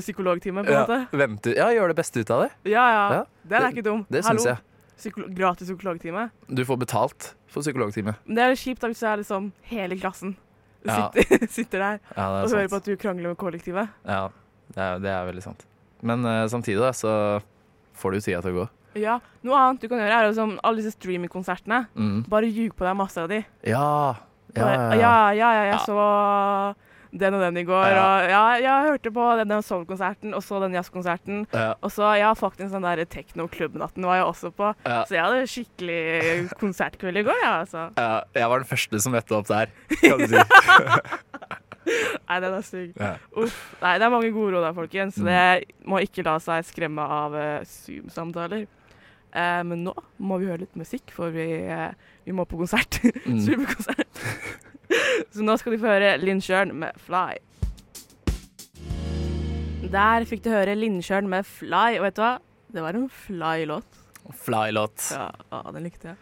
[0.00, 1.18] psykologtime, på en ja, måte.
[1.20, 2.50] vente, ja, gjør det beste ut av det.
[2.72, 3.02] Ja, ja.
[3.12, 4.04] Ja, Den er ikke dum.
[4.08, 4.56] Det syns jeg.
[5.02, 6.28] Psykolo gratis psykologtime.
[6.48, 8.14] Du får betalt for psykologtime.
[8.24, 10.36] Det er litt kjipt da hvis det er liksom hele klassen.
[10.86, 11.10] Ja.
[11.14, 12.56] sitter, sitter der Ja, og sant.
[12.58, 13.88] hører på at du krangler med kollektivet.
[14.06, 14.28] Ja,
[14.74, 15.66] det er, det er veldig sant.
[16.02, 17.12] Men uh, samtidig da, så
[17.98, 18.68] får du tida til å gå.
[18.98, 21.84] Ja, Noe annet du kan gjøre, er jo som alle disse streamingkonsertene.
[21.96, 22.24] Mm.
[22.30, 23.38] Bare ljug på deg masse av de.
[23.64, 23.86] Ja,
[24.54, 24.94] ja, ja.
[25.00, 25.78] ja, ja, ja, jeg Ja.
[25.86, 25.96] så
[27.12, 28.02] den og den i går, Ja.
[28.02, 31.46] og ja, jeg hørte på den soul-konserten, og så den jazzkonserten.
[31.52, 31.74] ja.
[31.82, 34.70] Og så, ja, faktisk den der techno-klubbnatten var jeg også på.
[34.86, 35.02] Ja.
[35.04, 37.90] Så jeg hadde skikkelig konsertkveld i går, ja, altså.
[37.98, 39.66] Ja, jeg var den første som møtte opp der,
[40.00, 40.40] kan du si.
[41.82, 42.92] Nei, den er stygg.
[42.96, 45.16] Nei, det er mange gode råd der, folkens.
[45.18, 45.32] Så Mm.
[45.32, 48.66] det må ikke la seg skremme av uh, Zoom-samtaler.
[49.32, 51.92] Eh, men nå må vi høre litt musikk, for vi, eh,
[52.26, 53.00] vi må på konsert.
[53.22, 53.38] Mm.
[53.40, 54.22] Superkonsert.
[55.32, 57.38] Så nå skal de få høre Lindsjøen med 'Fly'.
[59.92, 62.34] Der fikk du høre Lindsjøen med 'Fly', og vet du hva?
[62.72, 63.98] Det var en fly-låt.
[64.44, 65.10] Fly-låt.
[65.12, 66.20] Ja, å, den likte jeg.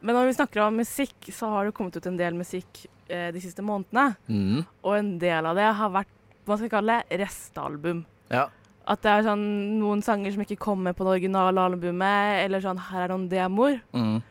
[0.00, 3.32] Men når vi snakker om musikk, så har det kommet ut en del musikk eh,
[3.34, 4.12] de siste månedene.
[4.30, 4.60] Mm.
[4.86, 6.14] Og en del av det har vært
[6.46, 8.04] hva skal vi kalle det, restalbum.
[8.30, 8.46] Ja.
[8.88, 9.42] At det er sånn
[9.82, 13.82] noen sanger som ikke kommer på det originale albumet, eller sånn her er noen demoer.
[13.92, 14.22] Mm.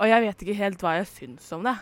[0.00, 1.74] Og jeg vet ikke helt hva jeg syns om det.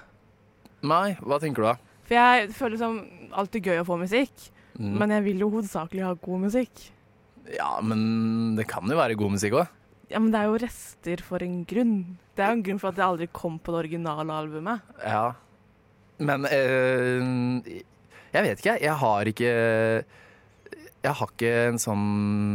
[0.85, 1.77] Nei, hva tenker du da?
[2.05, 2.99] For jeg føler som
[3.33, 4.97] alltid gøy å få musikk, Mm.
[4.99, 6.81] men jeg vil jo hovedsakelig ha god musikk.
[7.55, 9.69] Ja, men det kan jo være god musikk òg.
[10.11, 12.17] Ja, men det er jo rester for en grunn.
[12.35, 14.83] Det er jo en grunn for at det aldri kom på det originale albumet.
[14.99, 15.29] Ja.
[16.19, 17.63] Men øh,
[18.35, 18.83] jeg vet ikke, jeg.
[18.83, 19.53] Jeg har ikke
[21.05, 22.05] Jeg har ikke en sånn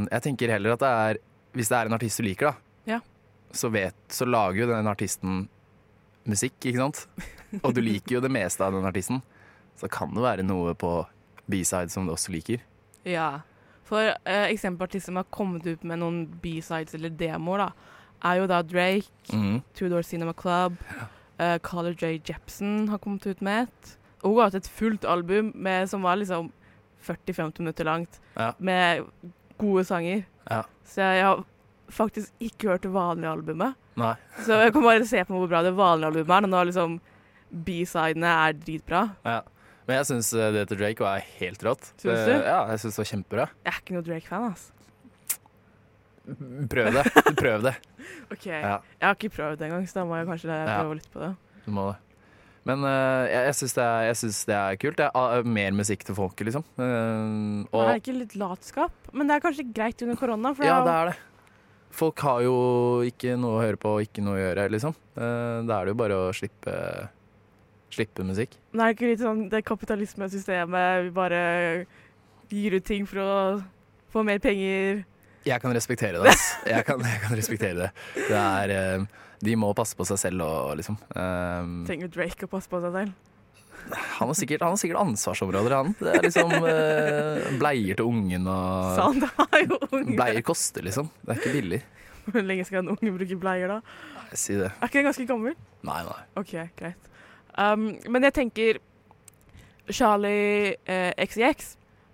[0.09, 1.19] Jeg tenker heller at det er
[1.53, 2.99] Hvis det er en artist du liker, da, Ja.
[3.51, 5.47] så, vet, så lager jo den artisten
[6.29, 7.03] musikk, ikke sant?
[7.65, 9.21] Og du liker jo det meste av den artisten.
[9.79, 10.91] Så kan det være noe på
[11.49, 12.61] B-side som du også liker.
[13.09, 13.39] Ja.
[13.89, 17.95] For uh, eksempel som har kommet ut med noen B-sides eller demoer, da,
[18.29, 19.63] er jo da Drake, Mhm.
[19.73, 20.77] Two Door Cinema Club,
[21.39, 22.19] uh, Carter J.
[22.29, 23.95] Jepsen har kommet ut med et.
[24.21, 26.51] Og hun har hatt et fullt album med, som var liksom
[27.07, 28.51] 40-50 minutter langt, Ja.
[28.59, 29.05] med
[29.57, 30.25] gode sanger.
[30.49, 30.63] Ja.
[30.85, 31.43] Så jeg har
[31.89, 33.75] faktisk ikke hørt det vanlige albumet.
[33.99, 34.13] Nei.
[34.45, 36.99] Så jeg kan bare se på hvor bra det vanlige albumet er, når liksom
[37.51, 39.09] B-sidene er dritbra.
[39.25, 39.41] Ja.
[39.87, 41.93] Men jeg syns det til Drake var helt rått.
[41.97, 42.31] Synes du?
[42.45, 43.45] Ja, jeg syns det var kjempebra.
[43.65, 44.71] Jeg er ikke noe Drake-fan, altså.
[46.69, 47.03] Prøv det.
[47.39, 47.73] Prøv det.
[48.33, 48.45] OK.
[48.45, 48.75] Ja.
[48.99, 51.31] Jeg har ikke prøvd det engang, så da må jeg kanskje prøve litt på det.
[51.65, 51.97] Du må det.
[52.69, 54.99] Men uh, jeg, jeg syns det, det er kult.
[54.99, 56.67] Det er uh, mer musikk til folket, liksom.
[56.77, 59.09] Uh, og, det er ikke litt latskap?
[59.13, 60.53] Men det er kanskje greit under korona?
[60.61, 61.17] Ja, det er det.
[61.89, 62.57] Folk har jo
[63.07, 64.93] ikke noe å høre på og ikke noe å gjøre, liksom.
[65.17, 66.73] Eh, da er det jo bare å slippe,
[67.93, 68.55] slippe musikk.
[68.71, 71.39] men er det ikke litt sånn det kapitalismesystemet Vi bare
[72.53, 73.31] gir ut ting for å
[74.13, 75.03] få mer penger?
[75.47, 76.29] Jeg kan respektere det.
[76.29, 76.45] ass.
[76.69, 77.89] Jeg kan, jeg kan respektere det.
[78.29, 79.07] det er,
[79.45, 80.97] de må passe på seg selv og liksom.
[81.15, 83.13] Um, Trenger Drake å passe på seg selv?
[83.89, 85.93] han, har sikkert, han har sikkert ansvarsområder, han.
[85.97, 90.17] Det er liksom uh, bleier til ungen og Sa han har jo unge.
[90.19, 91.07] Bleier koster, liksom.
[91.23, 91.79] Det er ikke billig.
[92.29, 93.79] Hvor lenge skal en unge bruke bleier, da?
[94.37, 94.67] Si det.
[94.75, 95.55] Er ikke den ganske gammel?
[95.87, 96.19] Nei, nei.
[96.37, 97.07] OK, greit.
[97.57, 98.77] Um, men jeg tenker
[99.89, 101.71] Charlie eh, XCX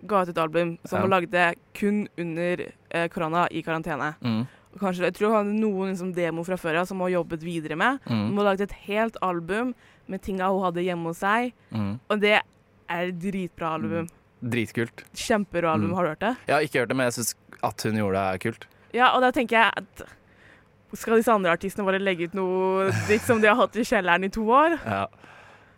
[0.08, 1.02] ga ut et album som Ja.
[1.02, 4.14] han lagde kun under eh, korona, i karantene.
[4.22, 4.46] Mm.
[4.80, 7.44] Kanskje, jeg tror han hadde noen liksom, demo fra før av som hun har jobbet
[7.46, 8.00] videre med.
[8.10, 8.26] Mm.
[8.30, 9.74] Hun har laget et helt album
[10.12, 12.00] med tinga hun hadde hjemme hos seg, Mm.
[12.10, 12.34] og det
[12.90, 14.10] er et dritbra album.
[14.44, 15.06] Dritkult.
[15.16, 15.96] Kjemperå album, Mm.
[15.96, 16.36] har du hørt det?
[16.48, 18.68] Jeg har ikke hørt det, men jeg syns at hun gjorde det, er kult.
[18.94, 20.04] Ja, og da tenker jeg at
[20.96, 24.24] skal disse andre artistene bare legge ut noe dritt som de har hatt i kjelleren
[24.24, 24.78] i to år?
[24.86, 25.08] Ja,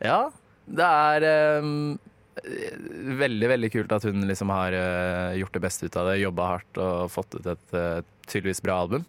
[0.01, 0.29] ja
[0.67, 1.21] det er
[1.62, 1.97] ehm,
[2.43, 6.50] veldig, veldig kult at hun liksom har eh, gjort det beste ut av det, jobba
[6.54, 9.06] hardt og fått ut et eh, tydeligvis bra album.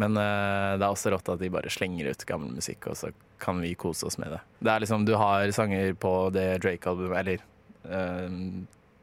[0.00, 3.12] Men eh, det er også rått at de bare slenger ut gammel musikk, og så
[3.42, 4.42] kan vi kose oss med det.
[4.62, 7.42] Det er liksom, Du har sanger på det Drake-albumet, eller
[7.90, 8.28] uh,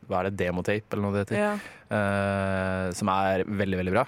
[0.08, 1.50] hva er det, Demotape, eller noe det heter, Ja.
[1.92, 4.06] uh, som er veldig, veldig bra.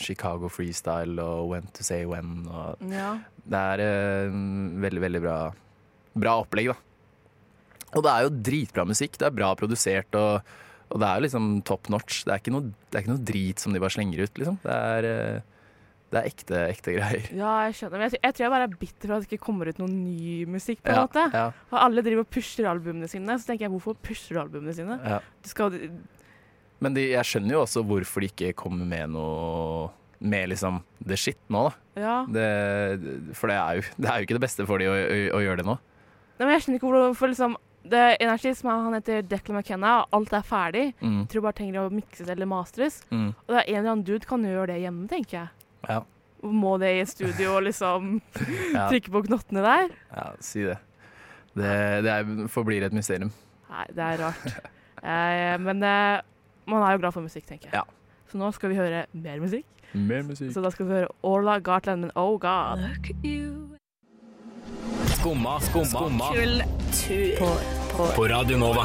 [0.00, 3.10] Chicago Freestyle og When to Say When og ja.
[3.44, 4.30] det er
[4.80, 5.34] veldig, veldig bra,
[6.16, 6.87] bra opplegg, da.
[7.96, 9.16] Og det er jo dritbra musikk.
[9.20, 10.42] Det er bra produsert, og,
[10.92, 12.24] og det er jo liksom top notch.
[12.26, 14.58] Det er, ikke noe, det er ikke noe drit som de bare slenger ut, liksom.
[14.64, 15.38] Det er, eh,
[16.12, 17.24] det er ekte, ekte greier.
[17.42, 18.00] Ja, jeg skjønner.
[18.00, 19.96] Men jeg, jeg tror jeg bare er bitter for at det ikke kommer ut noen
[20.04, 20.82] ny musikk.
[20.84, 21.24] på en Ja, måte.
[21.36, 23.36] ja, Og alle driver og pusher albumene sine.
[23.40, 25.00] Så tenker jeg, hvorfor pusher du albumene sine?
[25.04, 25.18] ja.
[25.44, 25.76] Du skal,
[26.80, 29.88] Men de, jeg skjønner jo også hvorfor de ikke kommer med noe
[30.20, 32.02] med liksom the shit nå, da.
[32.02, 32.14] ja.
[32.26, 35.18] Det, for det er, jo, det er jo ikke det beste for de å, å,
[35.38, 35.76] å gjøre det nå.
[36.38, 39.22] Nei, men jeg skjønner ikke hvorfor liksom det er energi artist som er- han heter
[39.22, 40.94] Declan McKenna, og alt er ferdig.
[41.00, 43.02] Mm, Jeg tror bare trenger å mikses eller mastres.
[43.10, 45.48] mm, Og det er en eller annen dude kan gjøre det hjemme, tenker jeg.
[45.88, 46.00] ja,
[46.42, 48.20] Må det i et studio og liksom
[48.74, 49.88] ja, trykke på knottene der?
[50.16, 50.78] ja, si det.
[51.56, 53.32] Det, det er, forblir et mysterium.
[53.70, 54.60] Nei, det er rart.
[55.02, 56.20] Eh, men eh,
[56.66, 57.74] man er jo glad for musikk, tenker jeg.
[57.74, 57.82] Ja.
[58.30, 59.64] Så nå skal vi høre mer musikk.
[59.94, 60.52] Mer musikk.
[60.52, 62.78] Så da skal vi høre Orla Gartland med Oh God.
[65.16, 66.28] Skumma, skumma, skumma
[67.38, 67.48] På,
[67.96, 68.06] på.
[68.16, 68.84] på Radio Nova.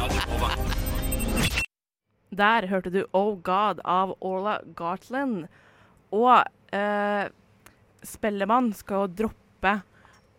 [2.31, 5.47] Der hørte du Oh God av Orla Gartland.
[6.11, 7.25] Og eh,
[8.03, 9.73] Spellemann skal jo droppe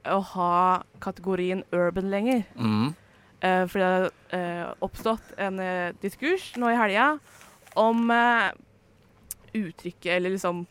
[0.04, 2.44] å ha kategorien urban lenger.
[2.56, 2.94] Mm.
[3.40, 7.18] Eh, for det har eh, oppstått en eh, diskurs nå i helga
[7.80, 8.50] om eh,
[9.54, 10.64] uttrykket, eller liksom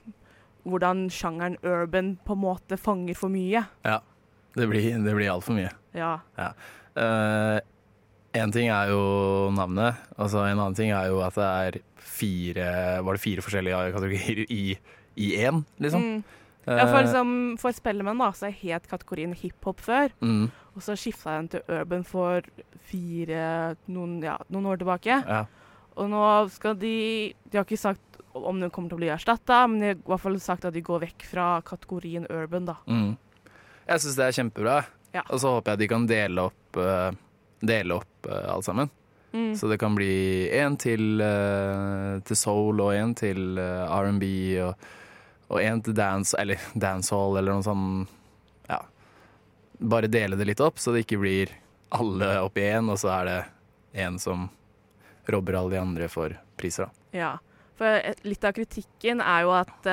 [0.64, 3.64] hvordan sjangeren urban på en måte fanger for mye.
[4.54, 5.72] Det blir, det blir altfor mye.
[5.98, 6.20] Ja.
[8.34, 9.02] En ting er jo
[9.54, 12.70] navnet, altså en annen ting er jo at det er fire
[13.06, 14.64] Var det fire forskjellige kategorier i,
[15.22, 16.02] i én, liksom?
[16.02, 16.40] Mm.
[16.64, 20.46] Ja, for, liksom, for Spellemann da, så het kategorien hiphop før, mm,
[20.78, 22.46] og så skifta den til urban for
[22.88, 25.20] fire, noen, ja, noen år tilbake.
[25.28, 25.44] ja.
[25.94, 26.96] Og nå skal de
[27.46, 30.08] De har ikke sagt om den kommer til å bli erstatta, men de har i
[30.10, 32.80] hvert fall sagt at de går vekk fra kategorien urban, da.
[32.90, 33.12] Mm.
[33.88, 34.76] Jeg syns det er kjempebra,
[35.14, 35.22] Ja.
[35.30, 37.12] og så håper jeg de kan dele opp, eh,
[37.62, 38.90] dele opp eh, alt sammen.
[39.34, 39.56] Mm.
[39.58, 44.24] Så det kan bli én til, eh, til soul og én til R&B
[44.62, 44.76] og,
[45.60, 48.08] én til dance, eller dancehall eller noe sånn
[48.70, 48.80] Ja.
[49.80, 51.50] Bare dele det litt opp, så det ikke blir
[51.92, 53.40] alle opp i én, og så er det
[54.06, 54.50] én som
[55.30, 56.92] robber alle de andre for priser, da.
[57.14, 57.32] Ja,
[57.78, 59.88] for litt av kritikken er jo at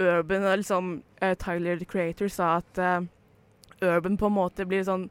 [0.00, 3.06] urban, liksom uh, Tyler the Creator sa at uh,
[3.84, 5.08] urban på en måte blir et sånn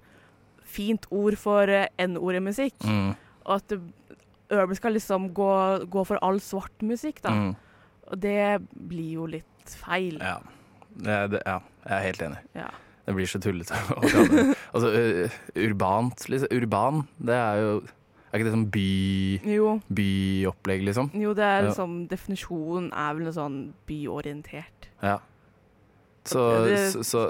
[0.63, 2.77] fint ord for uh, N-ordet musikk.
[2.83, 3.13] Mm.
[3.43, 3.75] Og at
[4.53, 5.51] urban skal liksom gå,
[5.91, 7.33] gå for all svart musikk, da.
[7.33, 7.53] Mm.
[8.11, 10.19] Og det blir jo litt feil.
[10.21, 10.39] Ja.
[10.93, 12.41] Det, det, ja, jeg er helt enig.
[12.57, 12.69] Ja.
[13.03, 13.75] Det blir så tullete
[14.73, 14.89] Altså,
[15.59, 16.51] urbant, liksom.
[16.55, 17.71] Urban, det er jo
[18.33, 19.39] Er ikke det sånn by,
[19.93, 21.11] byopplegg, liksom?
[21.13, 21.67] jo, det er Ja.
[21.69, 24.87] liksom Definisjonen er vel noe sånn byorientert.
[25.03, 25.19] Ja.
[26.25, 27.21] Så, Det- så, så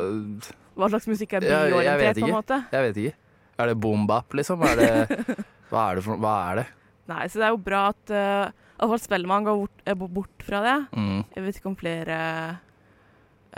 [0.78, 2.66] Hva slags musikk er byorientert, på en måte?
[2.72, 3.14] Jeg vet ikke.
[3.60, 4.64] Er det boom-bap, liksom?
[4.64, 5.36] Er det,
[5.70, 6.68] hva er det for Hva er det?
[7.10, 10.62] Nei, så det er jo bra at uh, Iallfall Spellemann går bort, eh, bort fra
[10.64, 10.78] det.
[10.96, 11.26] Mm.
[11.36, 12.18] Jeg vet ikke om flere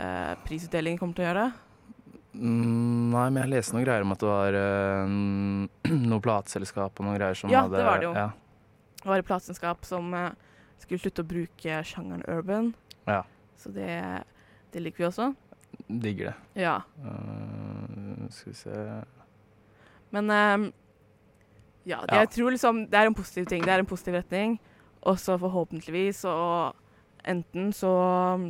[0.00, 1.52] uh, prisutdelinger kommer til å gjøre det.
[2.36, 5.14] Mm, nei, men jeg leste noen greier om at det var uh,
[6.10, 8.12] noe plateselskap og noen greier som Ja, hadde det var det jo.
[8.16, 8.28] Ja.
[9.00, 10.30] Det var et plateselskap som uh,
[10.82, 12.72] skulle slutte å bruke sjangeren urban.
[13.08, 13.22] Ja.
[13.56, 13.88] Så det,
[14.74, 15.30] det liker vi også.
[15.88, 16.36] Digger det.
[16.66, 16.80] Ja.
[17.00, 18.80] Uh, skal vi se
[20.14, 20.70] Men eh,
[21.86, 22.20] ja, det, Ja.
[22.24, 23.62] jeg tror liksom det er en positiv ting.
[23.64, 24.58] Det er en positiv retning.
[25.06, 26.74] Og så forhåpentligvis og
[27.26, 27.90] enten så
[28.40, 28.46] mm,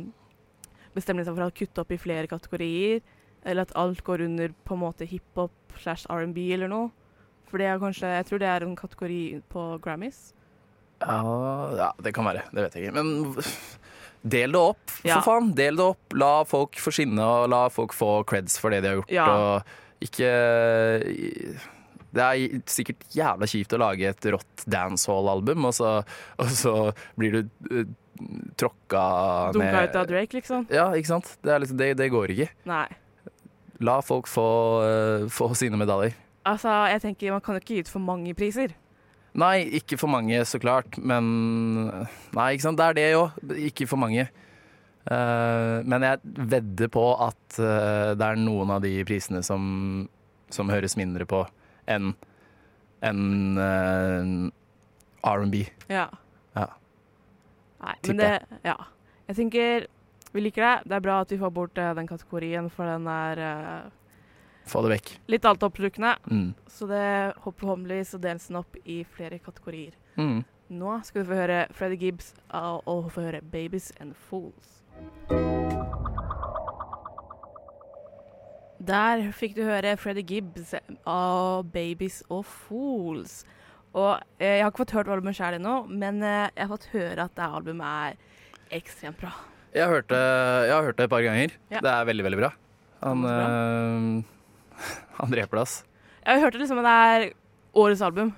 [0.95, 3.01] bestemmer de seg for å kutte opp i flere kategorier,
[3.47, 6.91] eller at alt går under på en måte hiphop slash R&B eller noe.
[7.47, 9.21] For det er kanskje, jeg tror det er en kategori
[9.53, 10.33] på Grammys.
[10.99, 11.21] Ja,
[11.77, 12.41] ja, det kan være.
[12.51, 12.97] Det vet jeg ikke.
[12.97, 13.35] Men
[14.27, 15.19] del det opp, for Ja.
[15.23, 15.51] faen.
[15.55, 16.15] Del det opp.
[16.17, 19.13] La folk få skinne, og la folk få creds for det de har gjort.
[19.13, 19.27] Ja.
[19.31, 19.63] Og
[20.03, 20.31] ikke
[22.17, 26.03] Det er sikkert jævla kjipt å lage et rått dancehall-album, og, så-
[26.39, 26.73] og så
[27.19, 27.83] blir du uh,
[28.57, 29.01] tråkka
[29.53, 30.65] Dunka ut av Drake, liksom.
[30.73, 31.37] Ja, ikke sant?
[31.43, 32.49] Det, liksom, det, det går ikke.
[32.65, 32.87] Nei.
[33.83, 34.47] La folk få,
[34.81, 36.15] uh, få sine medaljer.
[36.47, 38.73] Altså, jeg tenker man kan jo ikke gi ut for mange priser.
[39.37, 41.25] Nei, ikke for mange, så klart, men
[42.33, 43.27] Nei, ikke sant, det er det jo.
[43.67, 44.25] Ikke for mange.
[45.07, 46.19] Uh, men jeg
[46.51, 50.07] vedder på at uh, det er noen av de prisene som,
[50.51, 51.45] som høres mindre på
[51.87, 52.11] enn
[53.07, 53.21] en,
[53.61, 55.61] uh, R&B.
[55.87, 56.09] Ja.
[56.57, 56.67] Ja.
[57.83, 58.33] Nei, men det
[58.65, 58.75] Ja.
[59.27, 59.87] Jeg tenker
[60.37, 60.89] vi liker det.
[60.91, 63.95] Det er bra at vi får bort eh, den kategorien, for den er eh,
[64.67, 65.13] Få det vekk.
[65.31, 66.13] litt altoppslukende.
[66.29, 66.49] Mm.
[66.67, 67.05] Så det
[67.43, 69.93] forhåpentligvis så deles den opp i flere kategorier.
[70.19, 70.41] Mm.
[70.77, 74.73] Nå skal du få høre Freddie Gibbs og, og få høre 'Babies and Fools'.
[78.87, 80.73] Der fikk du høre Freddie Gibbs
[81.07, 83.43] av 'Babies og Fools'.
[83.93, 86.91] Og eh, Jeg har ikke fått hørt albumet sjøl ennå, men eh, jeg har fått
[86.93, 89.31] høre at det albumet er ekstremt bra.
[89.77, 90.21] Jeg, har hørt det,
[90.67, 91.53] jeg har hørt det et par ganger.
[91.73, 91.81] Ja.
[91.85, 92.51] Det er veldig, veldig bra.
[93.05, 95.75] Han, Så eh, han dreper det, ass.
[96.25, 97.27] Jeg har hørt det liksom at det er
[97.77, 98.31] årets album.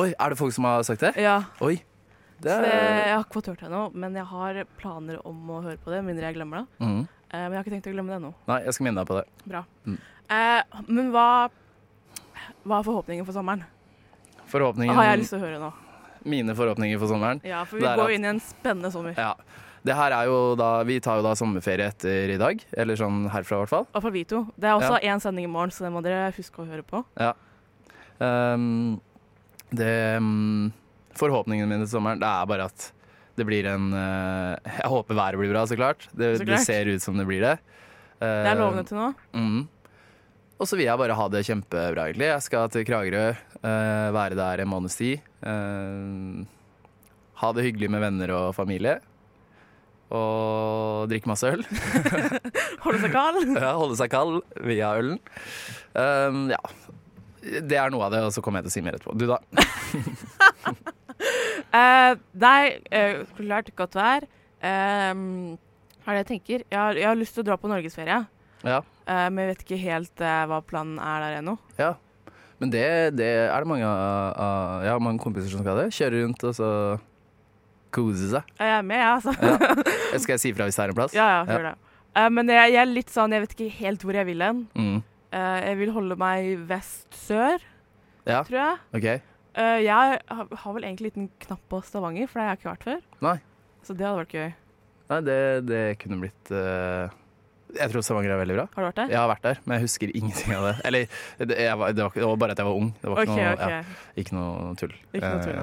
[0.00, 1.12] Oi, er det folk som har sagt det?
[1.22, 1.76] Ja, Oi.
[2.44, 5.52] Det så er Jeg har ikke fått hørt det ennå, men jeg har planer om
[5.54, 6.82] å høre på det, mindre jeg glemmer det.
[6.82, 7.04] Mm.
[7.04, 8.32] Eh, men jeg har ikke tenkt å glemme det ennå.
[8.50, 9.46] Nei, jeg skal minne deg på det.
[9.52, 9.62] Bra.
[9.86, 10.00] Mm.
[10.34, 11.26] Eh, men hva,
[12.66, 13.62] hva er forhåpningen for sommeren?
[14.50, 15.70] Forhåpningen Hva har jeg lyst til å høre nå?
[16.34, 19.14] Mine forhåpninger for sommeren Ja, for vi går at- inn i en spennende sommer.
[19.16, 19.34] Ja,
[19.84, 22.62] Det her er jo da Vi tar jo da sommerferie etter i dag.
[22.72, 23.88] Eller sånn herfra, i hvert fall.
[23.92, 24.44] Iallfall vi to.
[24.56, 27.02] Det er også én sending i morgen, så det må dere huske å høre på.
[28.22, 28.96] Um,
[29.74, 29.92] det
[30.22, 30.72] um,
[31.18, 32.84] Forhåpningene mine til sommeren Det er bare at
[33.34, 36.08] det blir en uh, Jeg håper været blir bra, så klart.
[36.12, 37.56] Det, Så det ser ut som det blir det.
[38.22, 39.08] Det er lovende til nå.
[39.36, 39.64] Mm.
[40.54, 42.28] Og så vil jeg bare ha det kjempebra, egentlig.
[42.30, 43.24] Jeg skal til Kragerø,
[43.60, 45.20] uh, være der en måneds tid.
[45.44, 46.46] eh,
[47.42, 49.00] ha det hyggelig med venner og familie.
[50.12, 51.62] Og drikke masse øl.
[52.84, 53.38] Holde seg kald.
[53.64, 55.16] Ja, holde seg kald via ølen.
[55.96, 56.60] Um, ja.
[57.44, 59.16] Det er noe av det, og så kommer jeg til å si mer etterpå.
[59.20, 59.38] Du, da?
[61.74, 62.14] uh,
[62.46, 62.62] nei,
[62.94, 64.26] uh, klart godt vær.
[64.64, 65.56] Um,
[66.04, 66.64] er det jeg tenker?
[66.70, 68.22] Jeg har, jeg har lyst til å dra på norgesferie,
[68.64, 68.78] Ja.
[68.80, 71.58] uh, men jeg vet ikke helt uh, hva planen er der ennå.
[71.80, 71.94] ja.
[72.62, 72.84] Men det,
[73.18, 75.88] det er det mange av- Jeg har mange kompiser som skal det.
[75.92, 76.68] Kjøre rundt og så
[77.94, 78.54] kose seg.
[78.60, 79.34] Jeg er med, jeg, altså.
[79.40, 80.18] Ja.
[80.22, 81.14] Skal jeg si ifra hvis det er en plass?
[81.16, 81.74] Ja, ja, gjør det.
[82.14, 84.64] Uh, men jeg, jeg er litt sånn, jeg vet ikke helt hvor jeg vil hen.
[84.78, 84.98] Mm.
[85.34, 87.64] Uh, jeg vil holde meg vest-sør,
[88.24, 88.76] Ja, tror jeg.
[88.98, 89.08] OK.
[89.54, 90.20] Uh, jeg har,
[90.62, 93.02] har vel egentlig en liten knapp på Stavanger, for det har jeg ikke vært før.
[93.26, 93.34] Nei.
[93.84, 94.48] Så det hadde vært gøy.
[95.10, 98.64] Nei, det, det kunne blitt Jeg tror Stavanger er veldig bra.
[98.72, 99.10] Har du vært der?
[99.12, 100.74] Jeg har vært der, men jeg husker ingenting av det.
[100.88, 102.90] Eller det, var, det, var, det var bare at jeg var ung.
[103.02, 103.74] Det var ikke, OK, noe, OK.
[103.74, 104.98] Ja, ikke noe tull.
[105.12, 105.62] Ikke noe tull,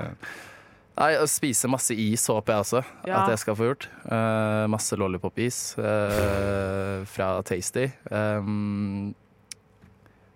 [1.00, 3.22] Nei, Å spise masse is håper jeg også Ja.
[3.24, 3.88] at jeg skal få gjort.
[4.06, 7.88] Uh, masse lollipop-is uh, fra Tasty.
[8.12, 9.14] Um,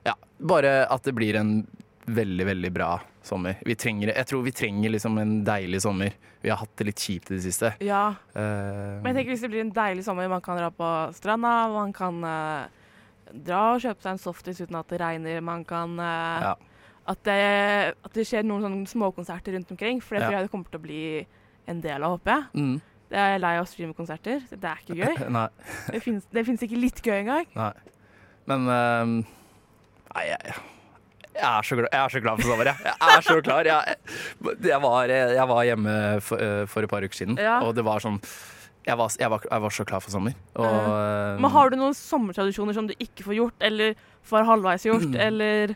[0.07, 1.67] ja, bare at det blir en
[2.07, 3.57] veldig, veldig bra sommer.
[3.65, 6.13] Vi trenger, jeg tror vi trenger liksom en deilig sommer.
[6.41, 7.73] Vi har hatt det litt kjipt i det siste.
[7.83, 8.15] Ja.
[8.37, 11.53] uh, Men jeg tenker hvis det blir en deilig sommer, man kan dra på stranda,
[11.73, 12.21] man kan
[13.35, 16.55] dra og kjøpe seg en softis uten at det regner, man kan Ja.
[17.05, 17.39] At, det,
[18.05, 20.79] at det skjer noen sånne småkonserter rundt omkring, for det tror jeg det kommer til
[20.81, 21.01] å bli
[21.69, 22.45] en del av, håper jeg.
[22.61, 22.75] mm,
[23.13, 24.41] Det er lei av å streame konserter.
[24.49, 25.19] Det er ikke gøy.
[25.93, 27.45] Det finnes, det finnes ikke litt gøy engang.
[27.57, 27.73] Nei.
[28.49, 29.13] Men um,
[30.15, 30.55] Nei, jeg,
[31.35, 32.89] jeg, er så glad, jeg er så glad for sommer, jeg.
[32.89, 33.69] Jeg er så klar.
[33.69, 33.95] Jeg,
[34.69, 35.15] jeg, var,
[35.51, 37.57] var hjemme for, eh, for et par uker siden, Ja.
[37.65, 38.21] og det var sånn
[38.85, 40.35] jeg var, var, var så klar for sommer.
[40.53, 43.95] Og, ehm, Men har du noen sommertradisjoner som du ikke får gjort, eller
[44.29, 45.73] får halvveis gjort, eller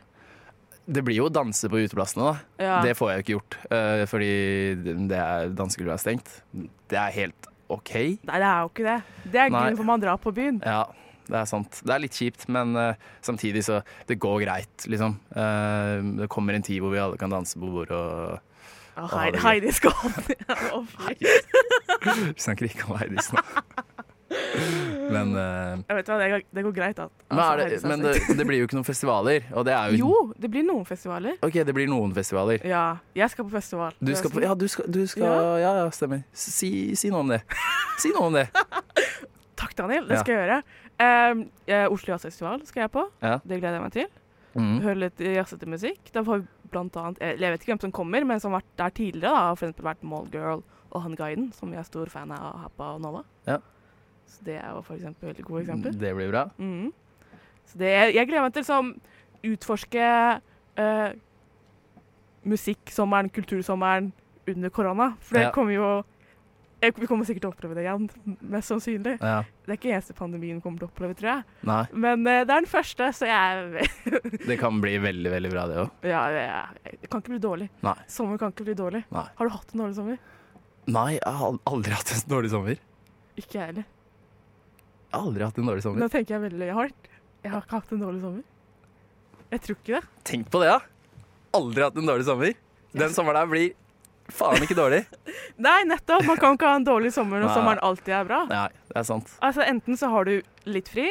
[0.89, 2.63] Det blir jo å danse på uteplassene, da.
[2.65, 2.78] ja.
[2.86, 4.32] Det får jeg jo ikke gjort, uh, fordi
[5.12, 6.32] det er dansegulvet er stengt.
[6.89, 7.91] Det er helt OK.
[8.25, 8.97] Nei, det er jo ikke det.
[9.30, 10.58] Det er grunnen for man drar på byen.
[10.65, 10.88] Ja,
[11.30, 11.82] det er sant.
[11.86, 15.19] Det er litt kjipt, men uh, samtidig så Det går greit, liksom.
[15.36, 18.39] Uh, det kommer en tid hvor vi alle kan danse på bordet og
[18.97, 19.43] Ja, er Heidi.
[19.45, 19.71] Heidi
[20.25, 21.13] fy.
[22.34, 23.45] Vi snakker ikke om Heidis nå.
[25.11, 27.11] Men, uh, Jeg vet hva, det, går- det går greit, at.
[27.29, 29.91] men, altså, er det, men det, det blir jo ikke noen festivaler, og det er
[29.93, 31.37] jo Jo, det blir noen festivaler.
[31.45, 32.61] OK, det blir noen festivaler.
[32.67, 32.83] Ja,
[33.17, 33.93] jeg skal på festival.
[33.99, 35.25] Du skal på Ja, du skal, du skal
[35.63, 36.23] Ja, ja, stemmer.
[36.33, 37.41] Si, si noe om det.
[37.99, 38.47] Si noe om det.
[39.59, 40.05] Takk, Daniel.
[40.07, 40.23] Det Ja.
[40.23, 40.61] skal jeg gjøre.
[40.99, 41.45] Um,
[41.93, 43.05] Oslo Jazzfestival skal jeg på.
[43.23, 43.37] Ja.
[43.43, 44.07] Det gleder jeg meg til.
[44.59, 44.79] Mm.
[44.83, 45.99] Høre litt jazzete musikk.
[46.15, 48.77] Da får vi blant annet Jeg vet ikke hvem som kommer, men som har vært
[48.81, 49.31] der tidligere.
[49.33, 52.55] da Har for eksempel vært Mallgirl og Han Guiden, som jeg er stor fan av
[52.63, 53.23] Happa og Nova.
[53.47, 53.59] Ja.
[54.29, 55.97] Så det er jo for eksempel veldig godt eksempel.
[55.99, 56.45] Det blir bra.
[56.61, 56.91] Mm.
[57.69, 58.93] Så det, jeg gleder meg til sånn
[59.49, 60.05] utforske
[60.79, 61.09] uh,
[62.49, 64.11] musikksommeren, kultursommeren
[64.49, 65.11] under korona.
[65.21, 65.51] For det Ja.
[65.55, 65.89] kommer jo
[66.81, 68.05] jeg, Vi kommer sikkert til å oppleve det igjen,
[68.39, 69.17] mest sannsynlig.
[69.19, 69.41] Ja.
[69.65, 71.43] Det er ikke eneste pandemien kommer til å oppleve, tror jeg.
[71.67, 73.83] Nei, Men uh, det er den første, så jeg
[74.47, 75.89] det kan bli veldig, veldig bra, det òg.
[76.13, 77.69] Ja, det, det kan ikke bli dårlig.
[77.83, 77.95] Nei.
[78.07, 79.03] Sommer kan ikke bli dårlig.
[79.11, 79.25] Nei.
[79.35, 80.17] Har du hatt en dårlig sommer?
[80.87, 82.79] Nei, jeg har aldri hatt en dårlig sommer.
[83.35, 83.83] Ikke jeg heller.
[85.09, 85.99] Jeg har aldri hatt en dårlig sommer.
[86.03, 87.07] Nå tenker jeg veldig hardt.
[87.43, 88.43] Jeg har ikke hatt en dårlig sommer.
[89.49, 90.01] Jeg tror ikke det.
[90.29, 91.23] Tenk på det, da.
[91.57, 92.53] Aldri hatt en dårlig sommer.
[92.93, 93.71] Den sommeren der blir
[94.29, 94.99] faen ikke dårlig.
[95.65, 96.27] Nei, nettopp.
[96.29, 97.55] Man kan ikke ha en dårlig sommer når Nei.
[97.57, 98.43] sommeren alltid er bra.
[98.51, 99.31] Nei, det er sant.
[99.41, 100.35] Altså, enten så har du
[100.69, 101.07] litt fri,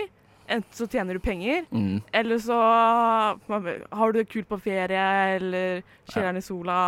[0.46, 1.98] enten så tjener du penger, Mm.
[2.14, 2.58] eller så
[3.50, 5.06] har du det kult på ferie,
[5.36, 6.78] eller chiller'n i sola.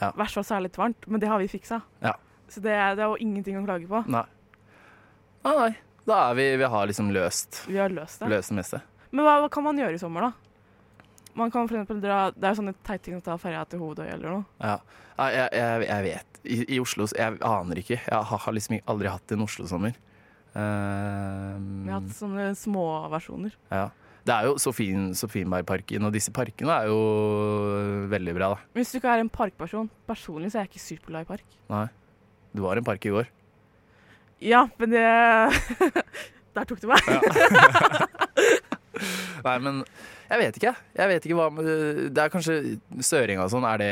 [0.00, 0.12] Ja.
[0.16, 1.80] Hvert fall så er det litt varmt, men det har vi fiksa.
[2.04, 2.14] Ja.
[2.48, 4.04] Så det, det er jo ingenting å klage på.
[4.10, 4.24] Nei.
[5.44, 5.72] Ah, nei.
[6.10, 8.28] Da er vi Vi har liksom løst, Vi har løst det.
[8.32, 8.80] løst det meste.
[9.14, 10.32] Men hva, hva kan man gjøre i sommer, da?
[11.38, 14.08] Man kan for eksempel dra Det er sånne teite ting å ta ferja til Hovedøy
[14.10, 14.44] eller noe.
[14.60, 14.76] Ja.
[15.20, 16.40] Nei, Jeg, jeg, jeg vet.
[16.44, 17.98] I, I Oslo så Jeg aner ikke.
[18.02, 19.94] Jeg har, har liksom aldri hatt en Oslo-sommer.
[20.58, 23.54] Ehm, Vi har hatt sånne små versjoner.
[23.70, 23.88] ja.
[24.20, 26.96] Det er jo Sofien, Sofienbergparken, og disse parkene er jo
[28.12, 28.58] veldig bra, da.
[28.76, 31.54] Hvis du ikke er en parkperson Personlig så er jeg ikke superglad i park.
[31.72, 31.86] Nei.
[32.54, 33.30] Du var en park i går.
[34.40, 35.04] Ja, men det
[36.56, 37.04] Der tok du meg.
[39.46, 39.84] Nei, men
[40.30, 40.72] jeg vet ikke.
[40.98, 41.46] Jeg vet ikke hva
[42.10, 42.56] Det er kanskje
[43.06, 43.66] Søringa og sånn.
[43.66, 43.90] Er det,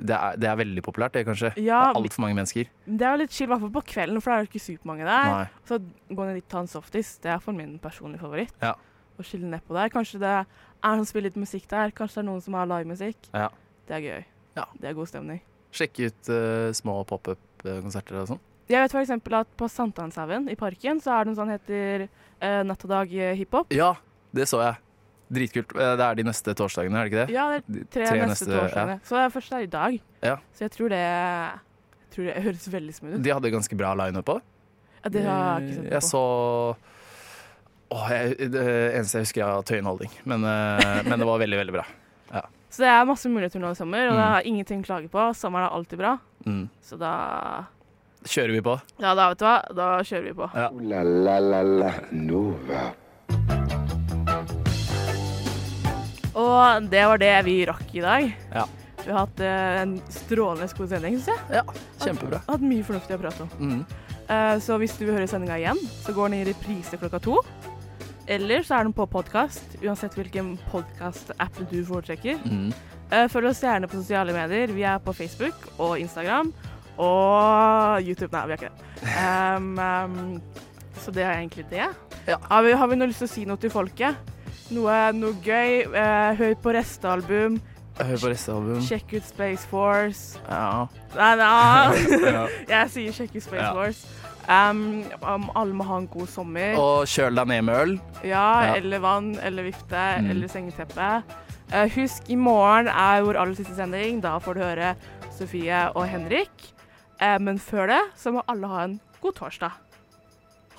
[0.00, 1.52] det, er, det er veldig populært, det, kanskje?
[1.60, 2.68] Ja, Altfor mange mennesker.
[2.84, 4.62] Det er jo litt chill, i hvert fall på kvelden, for det er jo ikke
[4.64, 5.30] supermange der.
[5.32, 5.46] Nei.
[5.68, 7.14] Så gå ned dit og ta en softis.
[7.24, 8.56] Det er for min personlige favoritt.
[8.64, 8.74] Ja.
[9.20, 9.92] Å chille nedpå der.
[9.92, 10.44] Kanskje det er
[10.84, 11.96] noen som spiller litt musikk der.
[11.96, 13.32] Kanskje det er noen som har livemusikk.
[13.32, 13.48] Ja.
[13.88, 14.28] Det er gøy.
[14.60, 14.68] Ja.
[14.76, 15.40] Det er god stemning.
[15.76, 18.44] Sjekke ut uh, små pop-up-konserter og sånn.
[18.70, 19.10] Jeg vet f.eks.
[19.40, 23.12] at på Sankthanshaugen i parken så er det noe sånn heter uh, Natt og dag
[23.16, 23.72] eh, hiphop.
[23.74, 23.92] Ja,
[24.36, 24.78] det så jeg.
[25.30, 25.74] Dritkult.
[25.74, 27.34] Eh, Det er de neste torsdagene, er det ikke det?
[27.34, 28.96] Ja, det er tre, tre, neste, torsdagene.
[29.06, 29.98] Så det er først er i dag.
[30.22, 30.36] Ja.
[30.54, 33.22] Så jeg tror det jeg tror det høres veldig smooth ut.
[33.22, 34.38] De hadde ganske bra line på.
[35.04, 36.08] Ja, det har jeg ikke sett Jeg på.
[36.10, 36.22] så
[37.90, 38.64] Åh, jeg, Det
[38.94, 40.10] eneste jeg husker, er Tøyen Holding.
[40.30, 40.42] Men,
[41.08, 41.84] men det var veldig, veldig bra.
[42.70, 44.34] Så det er masse muligheter nå i sommer, og det Mm.
[44.36, 45.22] er ingenting å klage på.
[45.34, 46.12] Sommeren er alltid bra.
[46.46, 46.68] Mm.
[46.86, 47.64] Så da
[48.28, 48.74] Kjører vi på?
[49.00, 49.54] Ja, da vet du hva.
[49.76, 50.48] Da kjører vi på.
[50.52, 50.66] Ja.
[50.90, 52.82] La la la la Nova.
[56.40, 58.28] Og det var det vi rakk i dag.
[58.52, 58.66] Ja.
[59.00, 61.60] Vi har hatt eh, en strålende god sending, syns jeg.
[61.60, 61.64] Ja,
[62.04, 62.42] kjempebra.
[62.48, 63.50] Hatt mye fornuftig å prate om.
[63.58, 63.80] Mm.
[64.30, 67.40] Eh, så hvis du vil høre sendinga igjen, så går den i reprise klokka to.
[68.30, 72.38] Eller så er den på podkast, uansett hvilken podkast-app du foretrekker.
[72.44, 72.68] Mm.
[73.10, 74.70] Eh, følg oss gjerne på sosiale medier.
[74.76, 76.52] Vi er på Facebook og Instagram.
[77.00, 78.30] Og YouTube.
[78.34, 78.86] Nei, vi har ikke det.
[79.56, 80.42] Um, um,
[81.00, 81.86] så det er egentlig det.
[82.28, 82.36] Ja.
[82.50, 84.16] Har, vi, har vi noe lyst til å si noe til folket?
[84.70, 85.86] Noe, noe gøy?
[85.90, 87.56] Uh, hør på restealbum.
[88.00, 88.80] Hør på restalbum.
[88.84, 90.40] Sjekk ut Space Force.
[90.48, 90.86] Ja.
[91.16, 92.02] Nei, nei.
[92.36, 92.44] ja.
[92.70, 93.72] Jeg sier sjekk ut Space Ja.
[93.76, 94.16] Force.
[94.50, 96.74] Um, alle må ha en god sommer.
[96.80, 97.92] Og kjøl deg ned med øl.
[98.26, 98.74] Ja, Ja.
[98.80, 100.30] eller vann, eller vifte, Mm.
[100.32, 101.10] eller sengeteppe.
[101.70, 104.20] Uh, husk, i morgen er vår aller siste sending.
[104.24, 104.94] Da får du høre
[105.36, 106.50] Sofie og Henrik.
[107.20, 109.76] Eh, men før det så må alle ha en god torsdag.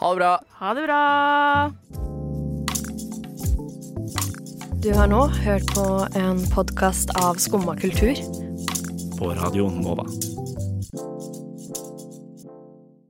[0.01, 0.31] Ha det bra.
[0.57, 1.01] Ha det bra!
[4.81, 5.85] Du har nå hørt på
[6.17, 8.17] en podkast av Skumma kultur.
[9.19, 10.07] På Radio Nova.